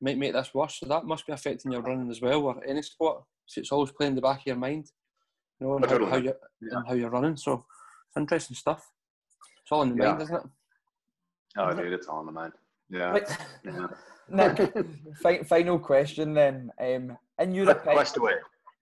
[0.00, 0.78] might make this worse.
[0.80, 3.22] So that must be affecting your running as well or any sport.
[3.46, 4.90] So it's always playing the back of your mind
[5.60, 7.36] you know and how, how, you and how you're running.
[7.36, 7.64] So
[8.08, 8.90] it's interesting stuff.
[9.62, 10.42] It's all in the mind isn't it
[11.56, 12.52] Oh, dude, it's all in the mind.
[12.88, 13.18] Yeah.
[13.64, 13.86] yeah.
[14.30, 14.74] Nick,
[15.46, 16.70] final question then.
[16.80, 18.06] Um, in your opinion,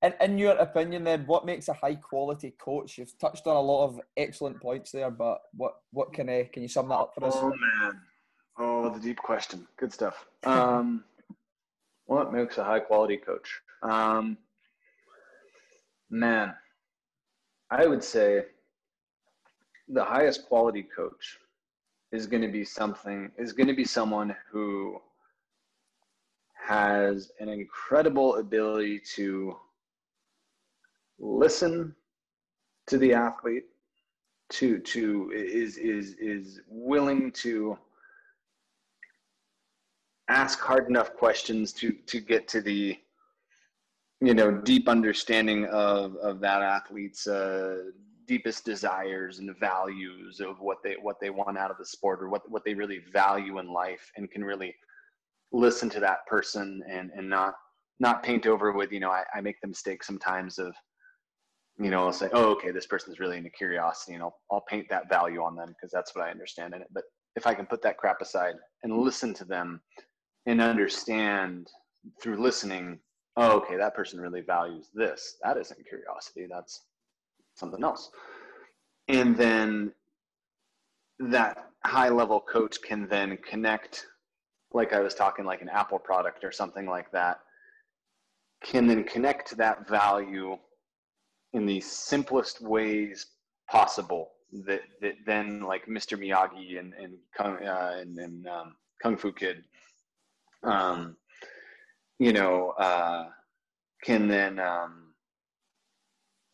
[0.03, 2.99] in, in your opinion, then, what makes a high quality coach?
[2.99, 6.63] You've touched on a lot of excellent points there, but what what can uh, can
[6.63, 7.35] you sum that up for us?
[7.37, 8.01] Oh man,
[8.59, 9.67] oh the deep question.
[9.79, 10.27] Good stuff.
[10.45, 11.05] Um,
[12.07, 13.61] what makes a high quality coach?
[13.83, 14.37] Um,
[16.11, 16.55] man,
[17.71, 18.45] I would say
[19.89, 21.39] the highest quality coach
[22.13, 25.01] is going to be something is going to be someone who
[26.67, 29.57] has an incredible ability to
[31.19, 31.95] listen
[32.87, 33.65] to the athlete
[34.51, 37.77] to to is is is willing to
[40.29, 42.97] ask hard enough questions to to get to the
[44.21, 47.85] you know deep understanding of of that athlete's uh,
[48.29, 52.29] deepest desires and values of what they what they want out of the sport or
[52.29, 54.75] what what they really value in life and can really
[55.51, 57.55] listen to that person and and not
[57.99, 60.75] not paint over with you know I, I make the mistake sometimes of
[61.81, 64.87] you know I'll say oh okay this person's really into curiosity and I'll I'll paint
[64.91, 66.89] that value on them because that's what I understand in it.
[66.93, 67.05] But
[67.35, 69.81] if I can put that crap aside and listen to them
[70.47, 71.67] and understand
[72.23, 73.01] through listening
[73.39, 75.37] oh okay that person really values this.
[75.43, 76.47] That isn't curiosity.
[76.51, 76.88] That's
[77.59, 78.11] something else.
[79.09, 79.93] And then
[81.19, 84.07] that high level coach can then connect,
[84.73, 87.41] like I was talking, like an Apple product or something like that,
[88.63, 90.57] can then connect that value
[91.53, 93.27] in the simplest ways
[93.71, 94.31] possible
[94.67, 96.19] that, that then like Mr.
[96.19, 99.65] Miyagi and, and, Kung, uh, and, and um, Kung Fu Kid,
[100.63, 101.17] um,
[102.19, 103.27] you know, uh,
[104.03, 105.08] can then um,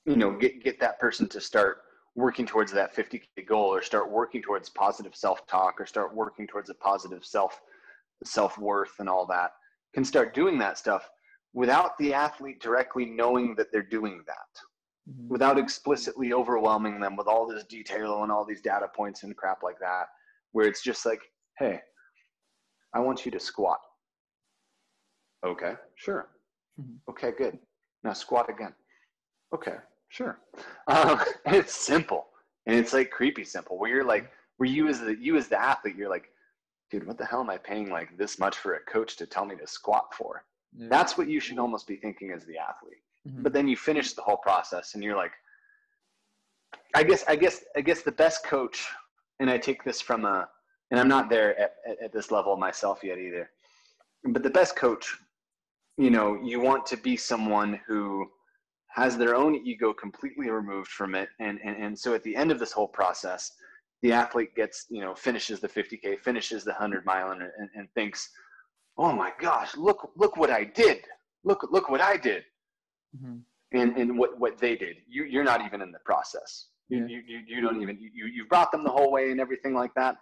[0.07, 1.79] you know get get that person to start
[2.15, 6.71] working towards that 50k goal or start working towards positive self-talk or start working towards
[6.71, 7.61] a positive self
[8.25, 9.51] self-worth and all that
[9.95, 11.11] can start doing that stuff
[11.53, 14.63] without the athlete directly knowing that they're doing that.
[15.07, 15.29] Mm-hmm.
[15.29, 19.63] without explicitly overwhelming them with all this detail and all these data points and crap
[19.63, 20.07] like that
[20.53, 21.21] where it's just like
[21.59, 21.79] hey
[22.95, 23.81] i want you to squat.
[25.45, 26.31] Okay sure.
[26.81, 27.11] Mm-hmm.
[27.11, 27.59] okay good.
[28.03, 28.73] Now squat again.
[29.55, 29.77] Okay
[30.15, 30.39] Sure.
[30.87, 32.27] Um, it's simple
[32.67, 35.61] and it's like creepy simple where you're like, where you as the, you as the
[35.61, 36.29] athlete, you're like,
[36.89, 39.45] dude, what the hell am I paying like this much for a coach to tell
[39.45, 40.45] me to squat for?
[40.77, 40.87] Yeah.
[40.89, 43.03] That's what you should almost be thinking as the athlete.
[43.27, 43.43] Mhm.
[43.43, 45.33] But then you finish the whole process and you're like,
[46.95, 48.87] I guess, I guess, I guess the best coach,
[49.41, 50.49] and I take this from a,
[50.93, 53.51] and I'm not there at, at, at this level myself yet either,
[54.27, 55.19] but the best coach,
[55.99, 58.29] you know, you want to be someone who
[58.95, 61.29] has their own ego completely removed from it.
[61.41, 63.51] And, and, and so at the end of this whole process,
[64.03, 67.89] the athlete gets, you know, finishes the 50K, finishes the 100 mile and, and, and
[67.95, 68.31] thinks,
[68.97, 70.99] oh my gosh, look, look what I did.
[71.43, 72.45] Look, look what I did
[73.17, 73.43] Mhm.
[73.73, 74.97] and, and what, what they did.
[75.09, 76.69] You, you're not even in the process.
[76.89, 77.07] You, Yeah.
[77.07, 79.93] you, you, you don't even, you, you've brought them the whole way and everything like
[79.95, 80.17] that,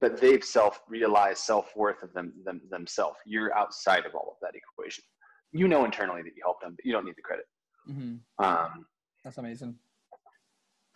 [0.00, 3.18] but they've self realized self worth of them, them themselves.
[3.24, 5.04] You're outside of all of that equation.
[5.52, 7.46] You know internally that you helped them, but you don't need the credit.
[7.90, 8.20] Mhm.
[8.38, 8.86] Um,
[9.24, 9.78] That's amazing.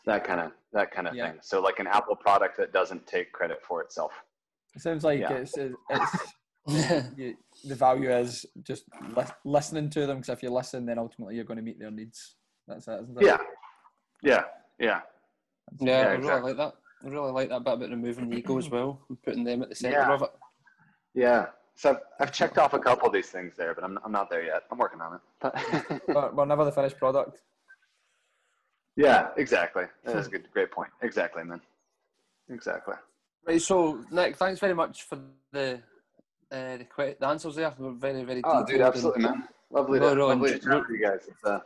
[0.07, 1.31] that kind of that kind of Yeah.
[1.33, 1.41] thing.
[1.43, 4.13] So like an Apple product that doesn't take credit for itself.
[4.75, 5.33] It sounds like Yeah.
[5.33, 5.57] it's
[5.91, 6.35] it's
[7.17, 8.85] you, the value is just
[9.17, 11.91] li- listening to them because if you listen, then ultimately you're going to meet their
[11.91, 12.37] needs.
[12.67, 13.25] That's it, isn't it?
[13.27, 13.39] Yeah,
[14.23, 14.45] yeah,
[14.79, 15.01] yeah.
[15.81, 16.53] Yeah, Yeah, I really exactly.
[16.53, 16.75] like that.
[17.07, 19.69] I really like that bit about removing the ego as well and putting them at
[19.69, 20.13] the centre Yeah.
[20.13, 20.31] of it.
[21.15, 21.47] Yeah.
[21.77, 24.31] So I've, I've checked off a couple of these things there, but I'm, I'm not
[24.31, 24.63] there yet.
[24.71, 26.01] I'm working on it.
[26.09, 27.41] But we're never the finished product.
[28.97, 29.85] yeah, exactly.
[30.05, 30.91] That's a good, great point.
[31.03, 31.61] Exactly, man.
[32.49, 32.95] Exactly.
[33.47, 35.19] Right, so Nick, thanks very much for
[35.53, 35.81] the
[36.53, 37.75] uh, the, que- the answers there.
[37.79, 39.49] Were very, very Oh, dude, and- absolutely, man.
[39.71, 41.27] Lovely to, lovely to chat with you guys.
[41.27, 41.61] It's, uh,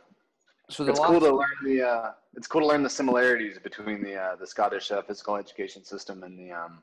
[0.69, 4.15] So it's cool to learn the uh, it's cool to learn the similarities between the
[4.15, 6.79] uh, the Scottish uh, physical education system and the um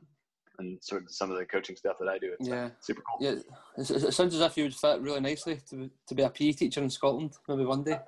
[0.59, 2.33] and sort of some of the coaching stuff that I do.
[2.39, 2.69] It's uh, Yeah.
[2.81, 3.27] super cool.
[3.27, 3.35] yeah,
[3.79, 6.53] it, it sounds as if you would fit really nicely to to be a PE
[6.53, 7.99] teacher in Scotland, maybe one day.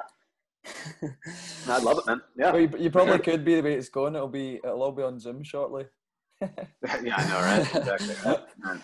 [1.69, 2.21] I'd love it, man.
[2.37, 4.15] Yeah, Well, you, you probably could be the way it's going.
[4.15, 5.85] It'll be it'll all be on Zoom shortly.
[6.41, 7.75] yeah, I know, right?
[7.75, 8.37] Exactly.
[8.59, 8.83] Man,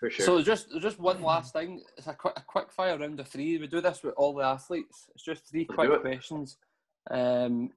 [0.00, 0.26] For sure.
[0.26, 1.82] So just just one last thing.
[1.96, 3.58] It's a quick, a quick fire round of three.
[3.58, 5.06] We do this with all the athletes.
[5.14, 6.56] It's just three Let's quick questions,
[7.10, 7.70] um,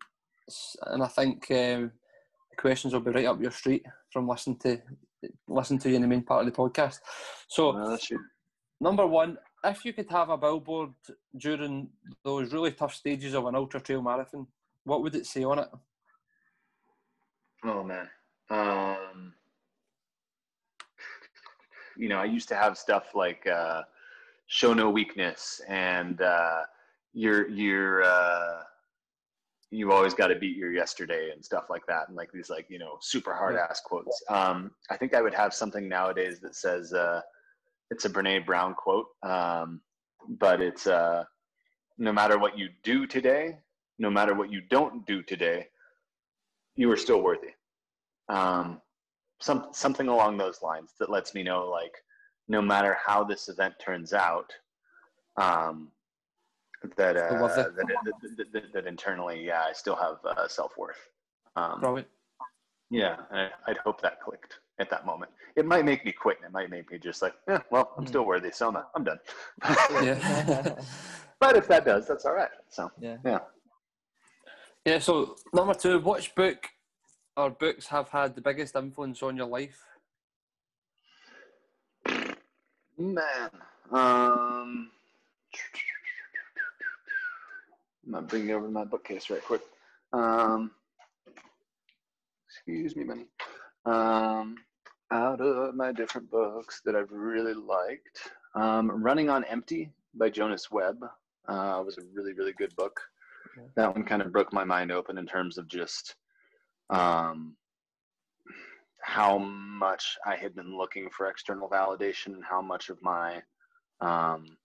[0.87, 1.91] and I think um,
[2.49, 4.81] the questions will be right up your street from listening to
[5.47, 6.99] listen to you in the main part of the podcast.
[7.47, 8.19] So you.
[8.79, 10.91] number one, if you could have a billboard
[11.37, 11.89] during
[12.23, 14.47] those really tough stages of an ultra trail marathon,
[14.83, 15.69] what would it say on it?
[17.63, 18.09] Oh man.
[18.49, 19.33] Um,
[21.95, 23.83] you know, I used to have stuff like uh,
[24.47, 26.61] show no weakness and uh,
[27.13, 28.63] you're you're uh,
[29.71, 32.65] you always got to beat your yesterday and stuff like that and like these like
[32.69, 34.21] you know super hard ass quotes.
[34.29, 37.21] Um, I think I would have something nowadays that says uh,
[37.89, 39.81] it's a Brene Brown quote, um,
[40.39, 41.23] but it's uh,
[41.97, 43.57] no matter what you do today,
[43.97, 45.67] no matter what you don't do today,
[46.75, 47.51] you are still worthy
[48.31, 48.81] um,
[49.39, 51.93] some something along those lines that lets me know like
[52.47, 54.51] no matter how this event turns out
[55.37, 55.89] um,
[56.97, 61.09] that, uh, Still that, that, that, that, that internally yeah i still have uh, self-worth.
[61.55, 62.07] Um, Brilliant.
[62.89, 65.29] yeah and I, i'd hope that clicked at that moment.
[65.55, 68.07] It might make me quit and it might make me just like yeah well i'm
[68.07, 69.19] still worthy so i'm, I'm done.
[71.39, 73.17] But if that does that's all right so Yeah.
[73.25, 73.39] yeah.
[74.85, 76.67] Yeah, so number two, which book
[77.37, 79.79] or books have had the biggest influence on your life?
[82.97, 83.49] Man,
[83.91, 84.89] um,
[88.11, 89.61] I'm gonna bring over my bookcase right quick.
[90.11, 90.71] Um,
[92.45, 93.27] excuse me, Benny.
[93.85, 94.57] Um,
[95.11, 98.19] out of my different books that I've really liked,
[98.53, 101.05] um, "Running on Empty" by Jonice Webb
[101.47, 102.99] uh, was a really, really good book.
[103.57, 103.67] Okay.
[103.77, 106.15] That one kind of broke my mind open in terms of just
[106.89, 107.55] um,
[108.99, 113.41] how much I had been looking for external validation and how much of my,
[114.01, 114.57] um,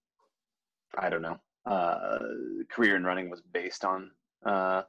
[0.99, 2.19] I don't know, uh,
[2.71, 4.11] career in running was based on
[4.45, 4.83] uh,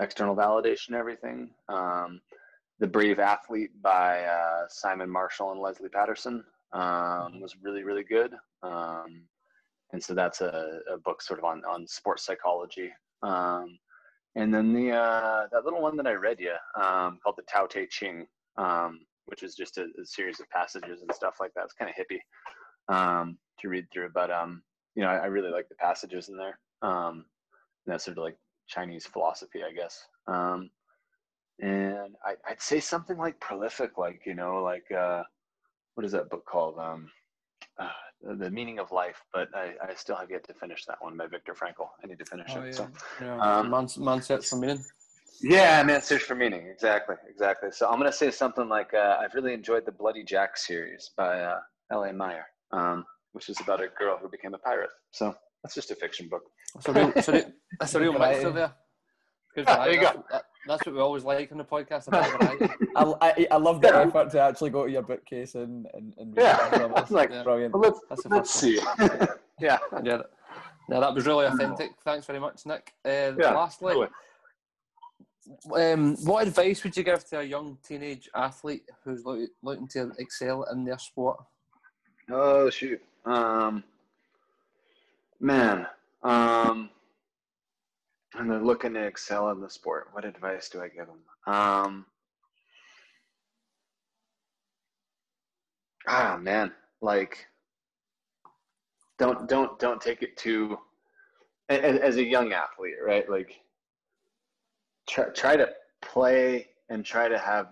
[0.00, 1.50] external validation everything.
[1.68, 2.20] Um,
[2.78, 8.34] the Brave Athlete by uh, Simon Marshall and Lesley Paterson um, was really, really good.
[8.62, 9.24] Um,
[9.92, 12.90] and so that's a, a book sort of on, on sports psychology.
[13.22, 13.78] Um,
[14.36, 17.66] and then the uh, that little one that I read you um, called the Tao
[17.66, 18.26] Te Ching,
[18.56, 21.64] um, which is just a, a series of passages and stuff like that.
[21.64, 24.62] It's kind of hippie um, to read through, but um,
[24.98, 26.58] you know I, I really like the passages in there.
[26.82, 27.24] Um,
[27.86, 28.36] and that's sort of like
[28.66, 30.04] Chinese philosophy, I guess.
[30.26, 30.70] Um,
[31.60, 35.22] and I, I'd say something like prolific, like you know, like uh,
[35.94, 36.78] what is that book called?
[36.80, 37.08] Um,
[37.78, 37.88] uh,
[38.22, 41.16] the, the Meaning of Life, but I, I still have yet to finish that one
[41.16, 41.90] by Viktor Frankl.
[42.02, 42.66] I need to finish Oh, it.
[42.66, 42.72] yeah.
[42.72, 42.88] So
[43.20, 44.84] Yeah, Um, man, man sets for meaning.
[45.40, 46.66] Yeah, man, search for meaning.
[46.66, 47.70] Exactly, exactly.
[47.70, 51.40] So I'm gonna say something like uh, I've really enjoyed the Bloody Jack series by
[51.40, 51.60] uh,
[51.92, 52.12] L.A.
[52.12, 54.90] Meyer, um, which is about a girl who became a pirate.
[55.10, 56.42] So that's just a fiction book.
[56.74, 58.72] That's a real, that's a that's a real mixture there.
[59.54, 60.24] Good Yeah, there you that's, go.
[60.30, 62.08] that- that's what we always like on the podcast.
[62.08, 62.68] A bit of variety.
[62.96, 64.00] I, I, I love the Yeah.
[64.02, 66.92] effort to actually go to your bookcase and and, and read Yeah, it.
[66.96, 67.42] it's like Yeah.
[67.42, 67.72] brilliant.
[67.72, 68.78] well, let's That's let's see.
[69.60, 70.22] yeah, Yeah,
[70.90, 71.92] yeah, that was really authentic.
[72.04, 72.92] Thanks very much, Nick.
[73.04, 74.08] Uh, Yeah, lastly,
[75.74, 79.24] um, what advice would you give to a young teenage athlete who's
[79.62, 81.38] looking to excel in their sport?
[82.30, 83.00] Oh shoot.
[83.28, 83.84] Um
[85.40, 85.86] man.
[86.22, 86.90] Um
[88.34, 90.08] and they're looking to excel in the sport.
[90.12, 91.20] What advice do I give them?
[91.46, 92.06] Um
[96.06, 96.72] Ah man,
[97.02, 97.46] like
[99.18, 100.78] don't don't don't take it too
[101.68, 103.28] as, as a young athlete, right?
[103.28, 103.60] Like
[105.08, 105.68] try try to
[106.00, 107.68] play and try to have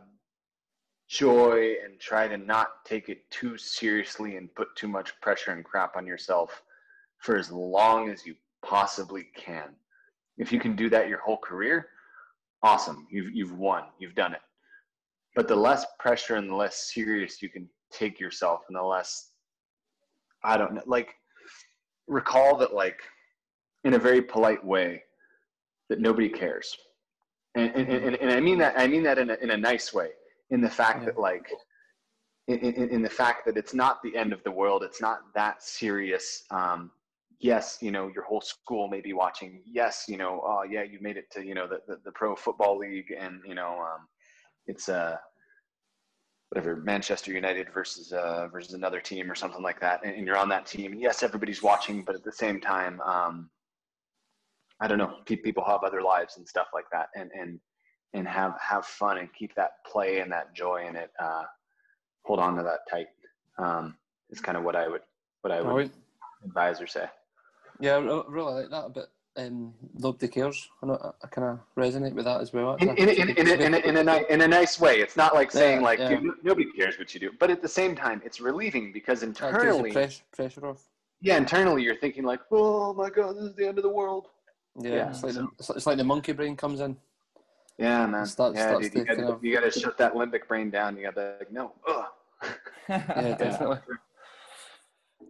[1.09, 5.65] joy and try to not take it too seriously and put too much pressure and
[5.65, 6.63] crap on yourself
[7.19, 9.71] for as long as you possibly can.
[10.39, 11.89] If you can do that your whole career,
[12.63, 13.07] awesome.
[13.11, 13.85] You've you've won.
[13.99, 14.41] You've done it.
[15.35, 19.31] But the less pressure and the less serious you can take yourself and the less
[20.43, 21.15] I don't know like
[22.09, 23.01] recall that like
[23.85, 25.03] in a very polite way
[25.89, 26.77] that nobody cares.
[27.55, 29.95] And and, and, and I mean that I mean that in a, in a nice
[29.95, 30.11] way
[30.51, 31.07] in the fact Yeah.
[31.07, 31.47] that like
[32.49, 35.21] in, in, in the fact that it's not the end of the world it's not
[35.35, 36.91] that serious um,
[37.41, 40.99] yes you know your whole school may be watching yes you know oh yeah you
[41.01, 44.07] made it to you know the, the, the pro football league and you know um,
[44.67, 45.17] it's uh
[46.51, 50.37] whatever manchester united versus uh, versus another team or something like that and, and you're
[50.37, 53.51] on that team and yes everybody's watching but at the same time um,
[54.81, 57.59] i don't know people have other lives and stuff like that and and
[58.17, 61.11] and have have fun and keep that play and that joy in it.
[61.19, 61.45] Uh,
[62.23, 63.09] hold on to that tight.
[63.59, 63.97] Um,
[64.31, 65.03] is kind of what I would
[65.43, 65.91] what I would
[66.45, 67.07] advise or say.
[67.79, 67.99] Yeah, I
[68.29, 68.95] really like that.
[68.95, 70.69] But um, nobody cares.
[70.83, 72.75] I, know, I kind of resonate with that as well.
[72.77, 75.01] In, in, in, in, a, in, a, in, a, in a nice way.
[75.01, 76.09] It's not like saying Yeah, like yeah.
[76.09, 79.93] dude, nobody cares what you do, but at the same time, it's relieving because internally,
[79.93, 80.89] press, pressure off.
[81.21, 84.29] yeah, internally you're thinking like, oh my god, this is the end of the world.
[84.81, 86.97] Yeah, Yeah, it's, like so- the, it's like the monkey brain comes in.
[87.79, 88.27] Yeah, man.
[88.27, 90.97] Starts- yeah, starts dude, you to gotta, you gotta shut that limbic brain down.
[90.97, 91.73] You gotta like, no.
[91.89, 92.05] Ugh.
[92.89, 93.79] Yeah, definitely.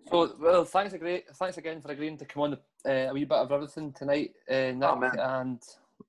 [0.09, 0.95] So, well, thanks
[1.35, 4.71] thanks again for agreeing to come on uh, a wee bit of everything tonight, uh,
[4.71, 5.61] Nick, Oh, and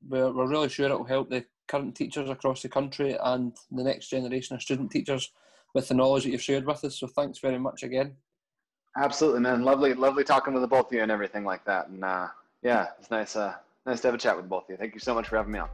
[0.07, 3.83] we're, we're really sure it will help the current teachers across the country and the
[3.83, 5.31] next generation of student teachers
[5.73, 6.99] with the knowledge that you've shared with us.
[6.99, 8.15] So, thanks very much again.
[8.97, 9.63] Absolutely, man.
[9.63, 11.87] Lovely, lovely talking with the both of you and everything like that.
[11.87, 12.27] And uh,
[12.61, 13.55] yeah, it's nice, uh,
[13.87, 14.77] nice to have a chat with both of you.
[14.77, 15.69] Thank you so much for having me on.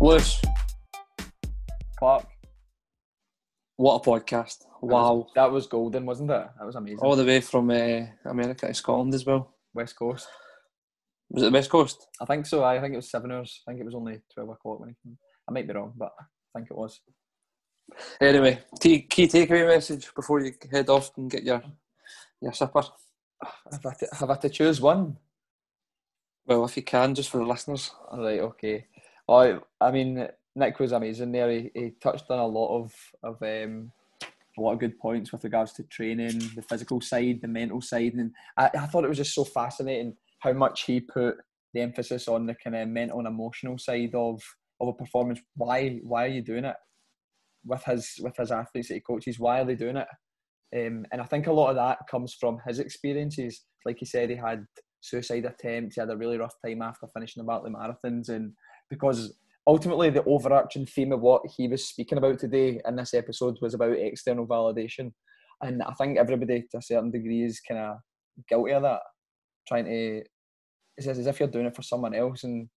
[0.00, 0.40] Lewis,
[1.98, 2.26] Clark.
[3.76, 4.58] what a podcast!
[4.60, 6.46] that was- Wow, that was golden, wasn't it?
[6.58, 7.00] That was amazing.
[7.00, 9.54] all the way from uh, America to Scotland as well.
[9.74, 10.28] West Coast.
[11.30, 12.06] Was it the West Coast?
[12.20, 12.64] I think so.
[12.64, 13.60] I think it was seven hours.
[13.66, 15.18] I think it was only twelve o'clock when he came.
[15.48, 16.24] I might be wrong, but I
[16.58, 17.00] think it was.
[18.20, 21.62] Anyway, key, key takeaway message before you head off and get your
[22.40, 22.82] your supper.
[23.72, 25.16] Have I to, have I to choose one?
[26.46, 27.90] Well, if you can, just for the listeners.
[28.10, 28.86] All right, okay.
[29.28, 30.26] Oh, I mean,
[30.56, 31.50] Nick was amazing there.
[31.50, 33.92] He, he touched on a lot of of um,
[34.58, 38.14] a lot of good points with regards to training, the physical side, the mental side,
[38.14, 41.36] and I, I thought it was just so fascinating how much he put
[41.74, 44.42] the emphasis on the kind of mental and emotional side of
[44.80, 45.40] of a performance.
[45.56, 46.76] Why why are you doing it
[47.64, 49.38] with his with his athletes that he coaches?
[49.38, 50.08] Why are they doing it?
[50.74, 53.64] Um, and I think a lot of that comes from his experiences.
[53.84, 54.64] Like he said, he had
[55.00, 55.94] suicide attempts.
[55.94, 58.52] He had a really rough time after finishing the Barkley marathons, and
[58.90, 59.34] because
[59.66, 63.74] ultimately the overarching theme of what he was speaking about today in this episode was
[63.74, 65.12] about external validation,
[65.62, 67.96] and I think everybody to a certain degree is kind of
[68.48, 69.00] guilty of that,
[69.66, 70.22] trying to.
[71.00, 72.68] Says as if you're doing it for someone else, and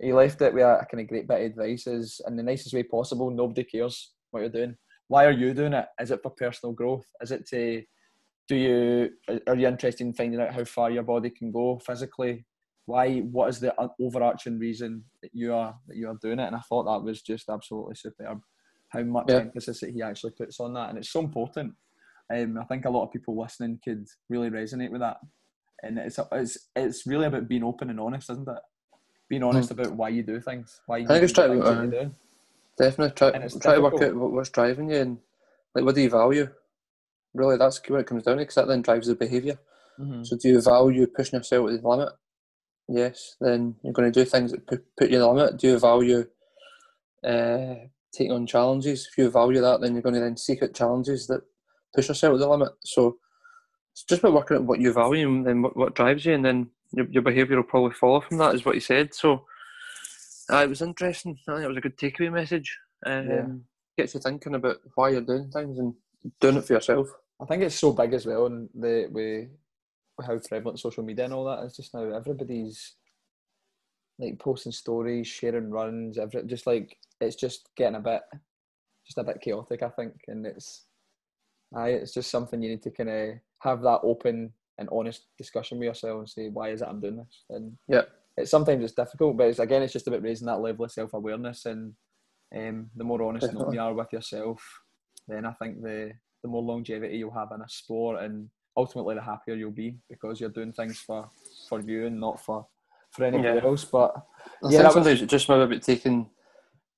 [0.00, 2.72] he left it with a, kind of great bit of advice: is in the nicest
[2.72, 3.30] way possible.
[3.30, 4.76] Nobody cares what you're doing.
[5.08, 5.84] Why are you doing it?
[6.00, 7.04] Is it for personal growth?
[7.20, 7.82] Is it to
[8.48, 9.10] do you
[9.46, 12.46] are you interested in finding out how far your body can go physically
[12.86, 16.56] why what is the overarching reason that you are that you are doing it and
[16.56, 18.40] i thought that was just absolutely superb
[18.88, 19.38] how much Yeah.
[19.38, 21.74] emphasis that he actually puts on that and it's so important
[22.34, 25.18] um, i think a lot of people listening could really resonate with that
[25.82, 28.62] and it's it's it's really about being open and honest isn't it
[29.28, 31.12] being honest about why you do things why you Hmm.
[31.12, 32.08] I think it's trying to, uh.
[32.78, 35.18] Definitely try, try to work out what's driving you and
[35.74, 36.48] like what do you value.
[37.32, 39.58] Really, that's what it comes down to because that then drives the behaviour.
[39.98, 40.24] Mm-hmm.
[40.24, 42.10] So do you value pushing yourself to the limit?
[42.88, 43.36] Yes.
[43.40, 45.56] Then you're going to do things that put, put you the limit.
[45.58, 46.26] Do you value
[47.24, 47.74] uh,
[48.12, 49.08] taking on challenges?
[49.10, 51.42] If you value that, then you're going to then seek out challenges that
[51.94, 52.72] push yourself to the limit.
[52.84, 53.16] So
[53.92, 56.44] it's just about working out what you value and then what, what drives you, and
[56.44, 59.14] then your, your behaviour will probably follow from that, is what you said.
[59.14, 59.44] So
[60.52, 61.38] uh, it was interesting.
[61.48, 62.78] I think it was a good takeaway message.
[63.04, 63.46] Um, yeah.
[63.98, 65.94] Gets you thinking about why you're doing things and
[66.40, 67.08] doing it for yourself.
[67.40, 69.48] I think it's so big as well, and the way
[70.24, 72.04] how prevalent social media and all that is just now.
[72.14, 72.94] Everybody's
[74.18, 78.22] like posting stories, sharing runs, every just like it's just getting a bit,
[79.06, 79.82] just a bit chaotic.
[79.82, 80.84] I think, and it's,
[81.74, 85.78] I it's just something you need to kind of have that open and honest discussion
[85.78, 87.44] with yourself and say why is it I'm doing this.
[87.50, 88.02] And yeah,
[88.36, 91.14] it's sometimes it's difficult, but it's again it's just about raising that level of self
[91.14, 91.94] awareness and
[92.56, 94.62] um, the more honest you are with yourself,
[95.28, 96.12] then I think the
[96.42, 100.40] the more longevity you'll have in a sport and ultimately the happier you'll be because
[100.40, 101.30] you're doing things for
[101.68, 102.66] for you and not for
[103.10, 103.64] for anybody yeah.
[103.64, 103.84] else.
[103.84, 104.14] But
[104.62, 105.30] I yeah, sometimes was...
[105.30, 106.28] just maybe about taking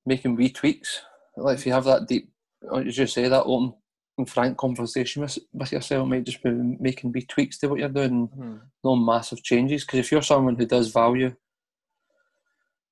[0.04, 1.02] making wee tweaks.
[1.36, 2.30] Like if you have that deep,
[2.74, 3.74] as you say, that open
[4.18, 7.88] and frank conversation with, with yourself might just be making wee tweaks to what you're
[7.88, 8.56] doing, hmm.
[8.82, 9.84] no massive changes.
[9.84, 11.34] Because if you're someone who does value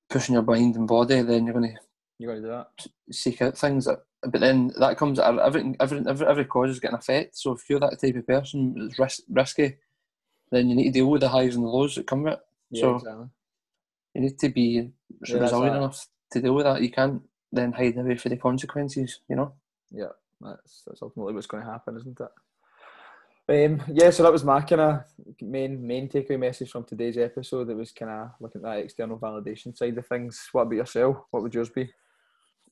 [0.09, 1.81] pushing your mind and body, then you're going to
[2.17, 2.87] you're going to do that.
[3.11, 6.95] Seek out things that but then that comes every every every, every cause is getting
[6.95, 7.37] an effect.
[7.37, 9.77] So if you're that type of person it's ris- risky,
[10.51, 12.39] then you need to deal with the highs and the lows that come with it.
[12.71, 13.25] Yeah, so exactly.
[14.15, 14.91] you need to be
[15.27, 16.81] yeah, resilient enough to deal with that.
[16.81, 17.21] You can't
[17.51, 19.21] then hide away for the consequences.
[19.29, 19.53] You know.
[19.91, 22.29] Yeah, that's that's ultimately what's going to happen, isn't it?
[23.49, 25.03] Um, yeah, so that was my kind of
[25.41, 27.69] main main takeaway message from today's episode.
[27.69, 30.49] It was kind of looking at that external validation side of things.
[30.51, 31.17] What about yourself?
[31.31, 31.89] What would yours be?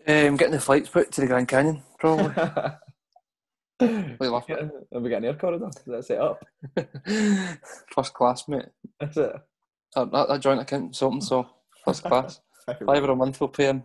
[0.08, 2.26] Um, getting the flights put to the Grand Canyon, probably.
[3.80, 4.72] we it.
[4.94, 5.70] Have we got an air corridor?
[5.70, 6.46] Is that set up?
[7.94, 8.68] First class, mate.
[9.00, 9.36] That's it.
[9.96, 11.48] Uh, that, that joint account something, so
[11.86, 12.42] first class.
[12.66, 13.84] Five or a month we'll pay him.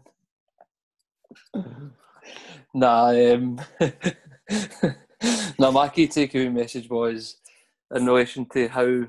[2.74, 3.60] nah, um,
[5.58, 7.36] nah, my key takeaway message was
[7.94, 9.06] in relation to how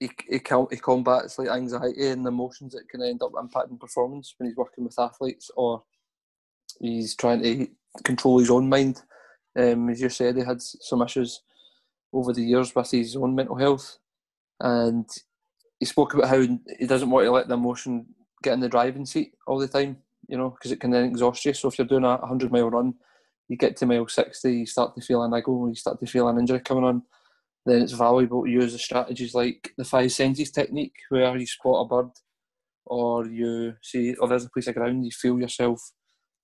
[0.00, 0.40] he, he,
[0.70, 4.84] he combats like anxiety and emotions that can end up impacting performance when he's working
[4.84, 5.82] with athletes or
[6.80, 7.66] he's trying to
[8.04, 9.02] control his own mind.
[9.58, 11.42] Um, as you said, he had some issues
[12.12, 13.98] over the years with his own mental health,
[14.60, 15.08] and
[15.78, 18.06] he spoke about how he doesn't want to let the emotion
[18.42, 19.98] get in the driving seat all the time.
[20.26, 21.52] You know, because it can then exhaust you.
[21.52, 22.94] So if you're doing a hundred mile run,
[23.48, 26.28] you get to mile sixty, you start to feel an niggle, you start to feel
[26.28, 27.02] an injury coming on.
[27.66, 31.84] Then it's valuable to use the strategies like the five senses technique, where you spot
[31.84, 32.10] a bird,
[32.86, 35.92] or you see, or there's a piece of ground, you feel yourself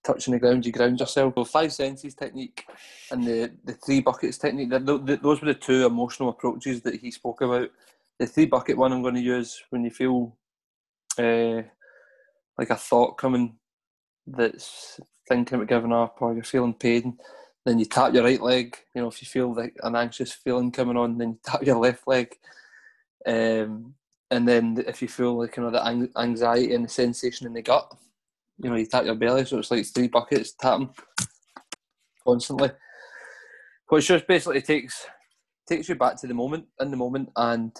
[0.04, 1.34] touching the ground, you ground yourself.
[1.34, 2.64] So five senses technique
[3.10, 7.40] and the, the three buckets technique, those were the two emotional approaches that he spoke
[7.40, 7.70] about.
[8.18, 10.36] The three bucket one I'm going to use when you feel
[11.18, 11.62] uh,
[12.58, 13.56] like a thought coming
[14.26, 17.18] that's thinking about giving up or you're feeling pain,
[17.64, 18.76] then you tap your right leg.
[18.94, 21.76] You know, if you feel like an anxious feeling coming on, then you tap your
[21.76, 22.36] left leg.
[23.26, 23.94] Um,
[24.30, 27.62] and then if you feel like you know the anxiety and the sensation in the
[27.62, 27.92] gut,
[28.62, 30.90] you know, you tap your belly, so it's like three buckets tapping
[32.24, 32.70] constantly.
[33.88, 35.06] Which just basically takes
[35.68, 37.72] takes you back to the moment, in the moment, and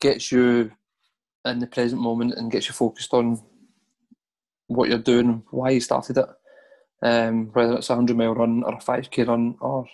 [0.00, 0.72] gets you
[1.44, 3.40] in the present moment and gets you focused on
[4.66, 6.26] what you're doing, why you started it.
[7.02, 9.86] Um, whether it's a hundred mile run or a five k run or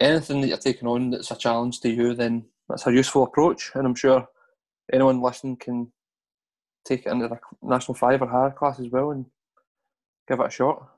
[0.00, 3.72] anything that you're taking on that's a challenge to you, then that's a useful approach.
[3.74, 4.26] And I'm sure
[4.92, 5.92] anyone listening can
[6.84, 9.26] take it into the national five or higher class as well and
[10.26, 10.88] give it a shot.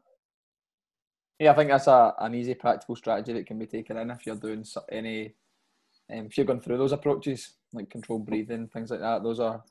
[1.38, 4.26] Yeah, I think that's a, an easy practical strategy that can be taken in if
[4.26, 5.34] you're doing any,
[6.12, 9.22] um, if you're going through those approaches like controlled breathing, things like that.
[9.22, 9.62] Those are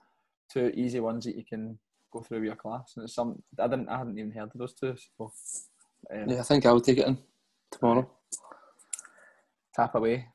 [0.52, 1.77] two easy ones that you can
[2.11, 4.73] go through your class, and it's some I didn't I hadn't even heard of those
[4.73, 4.95] two.
[5.18, 5.31] So,
[6.11, 7.18] um, yeah, I think I'll take it in
[7.72, 8.10] tomorrow.
[9.76, 10.27] Tap away.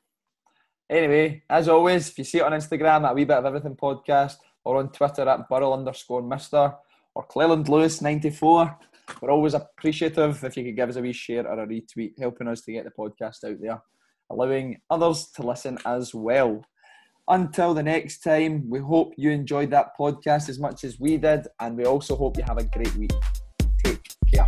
[0.89, 4.37] Anyway, as always, if you see it on Instagram, at wee bit of everything podcast,
[4.65, 6.73] or on Twitter at Burrell underscore Mister
[7.13, 8.77] or Cleland Lewis 94.
[9.21, 12.47] We're always appreciative if you could give us a wee share or a retweet, helping
[12.47, 13.81] us to get the podcast out there,
[14.29, 16.65] allowing others to listen as well.
[17.27, 21.47] Until the next time, we hope you enjoyed that podcast as much as we did,
[21.59, 23.13] and we also hope you have a great week.
[23.83, 24.01] Take
[24.33, 24.45] care.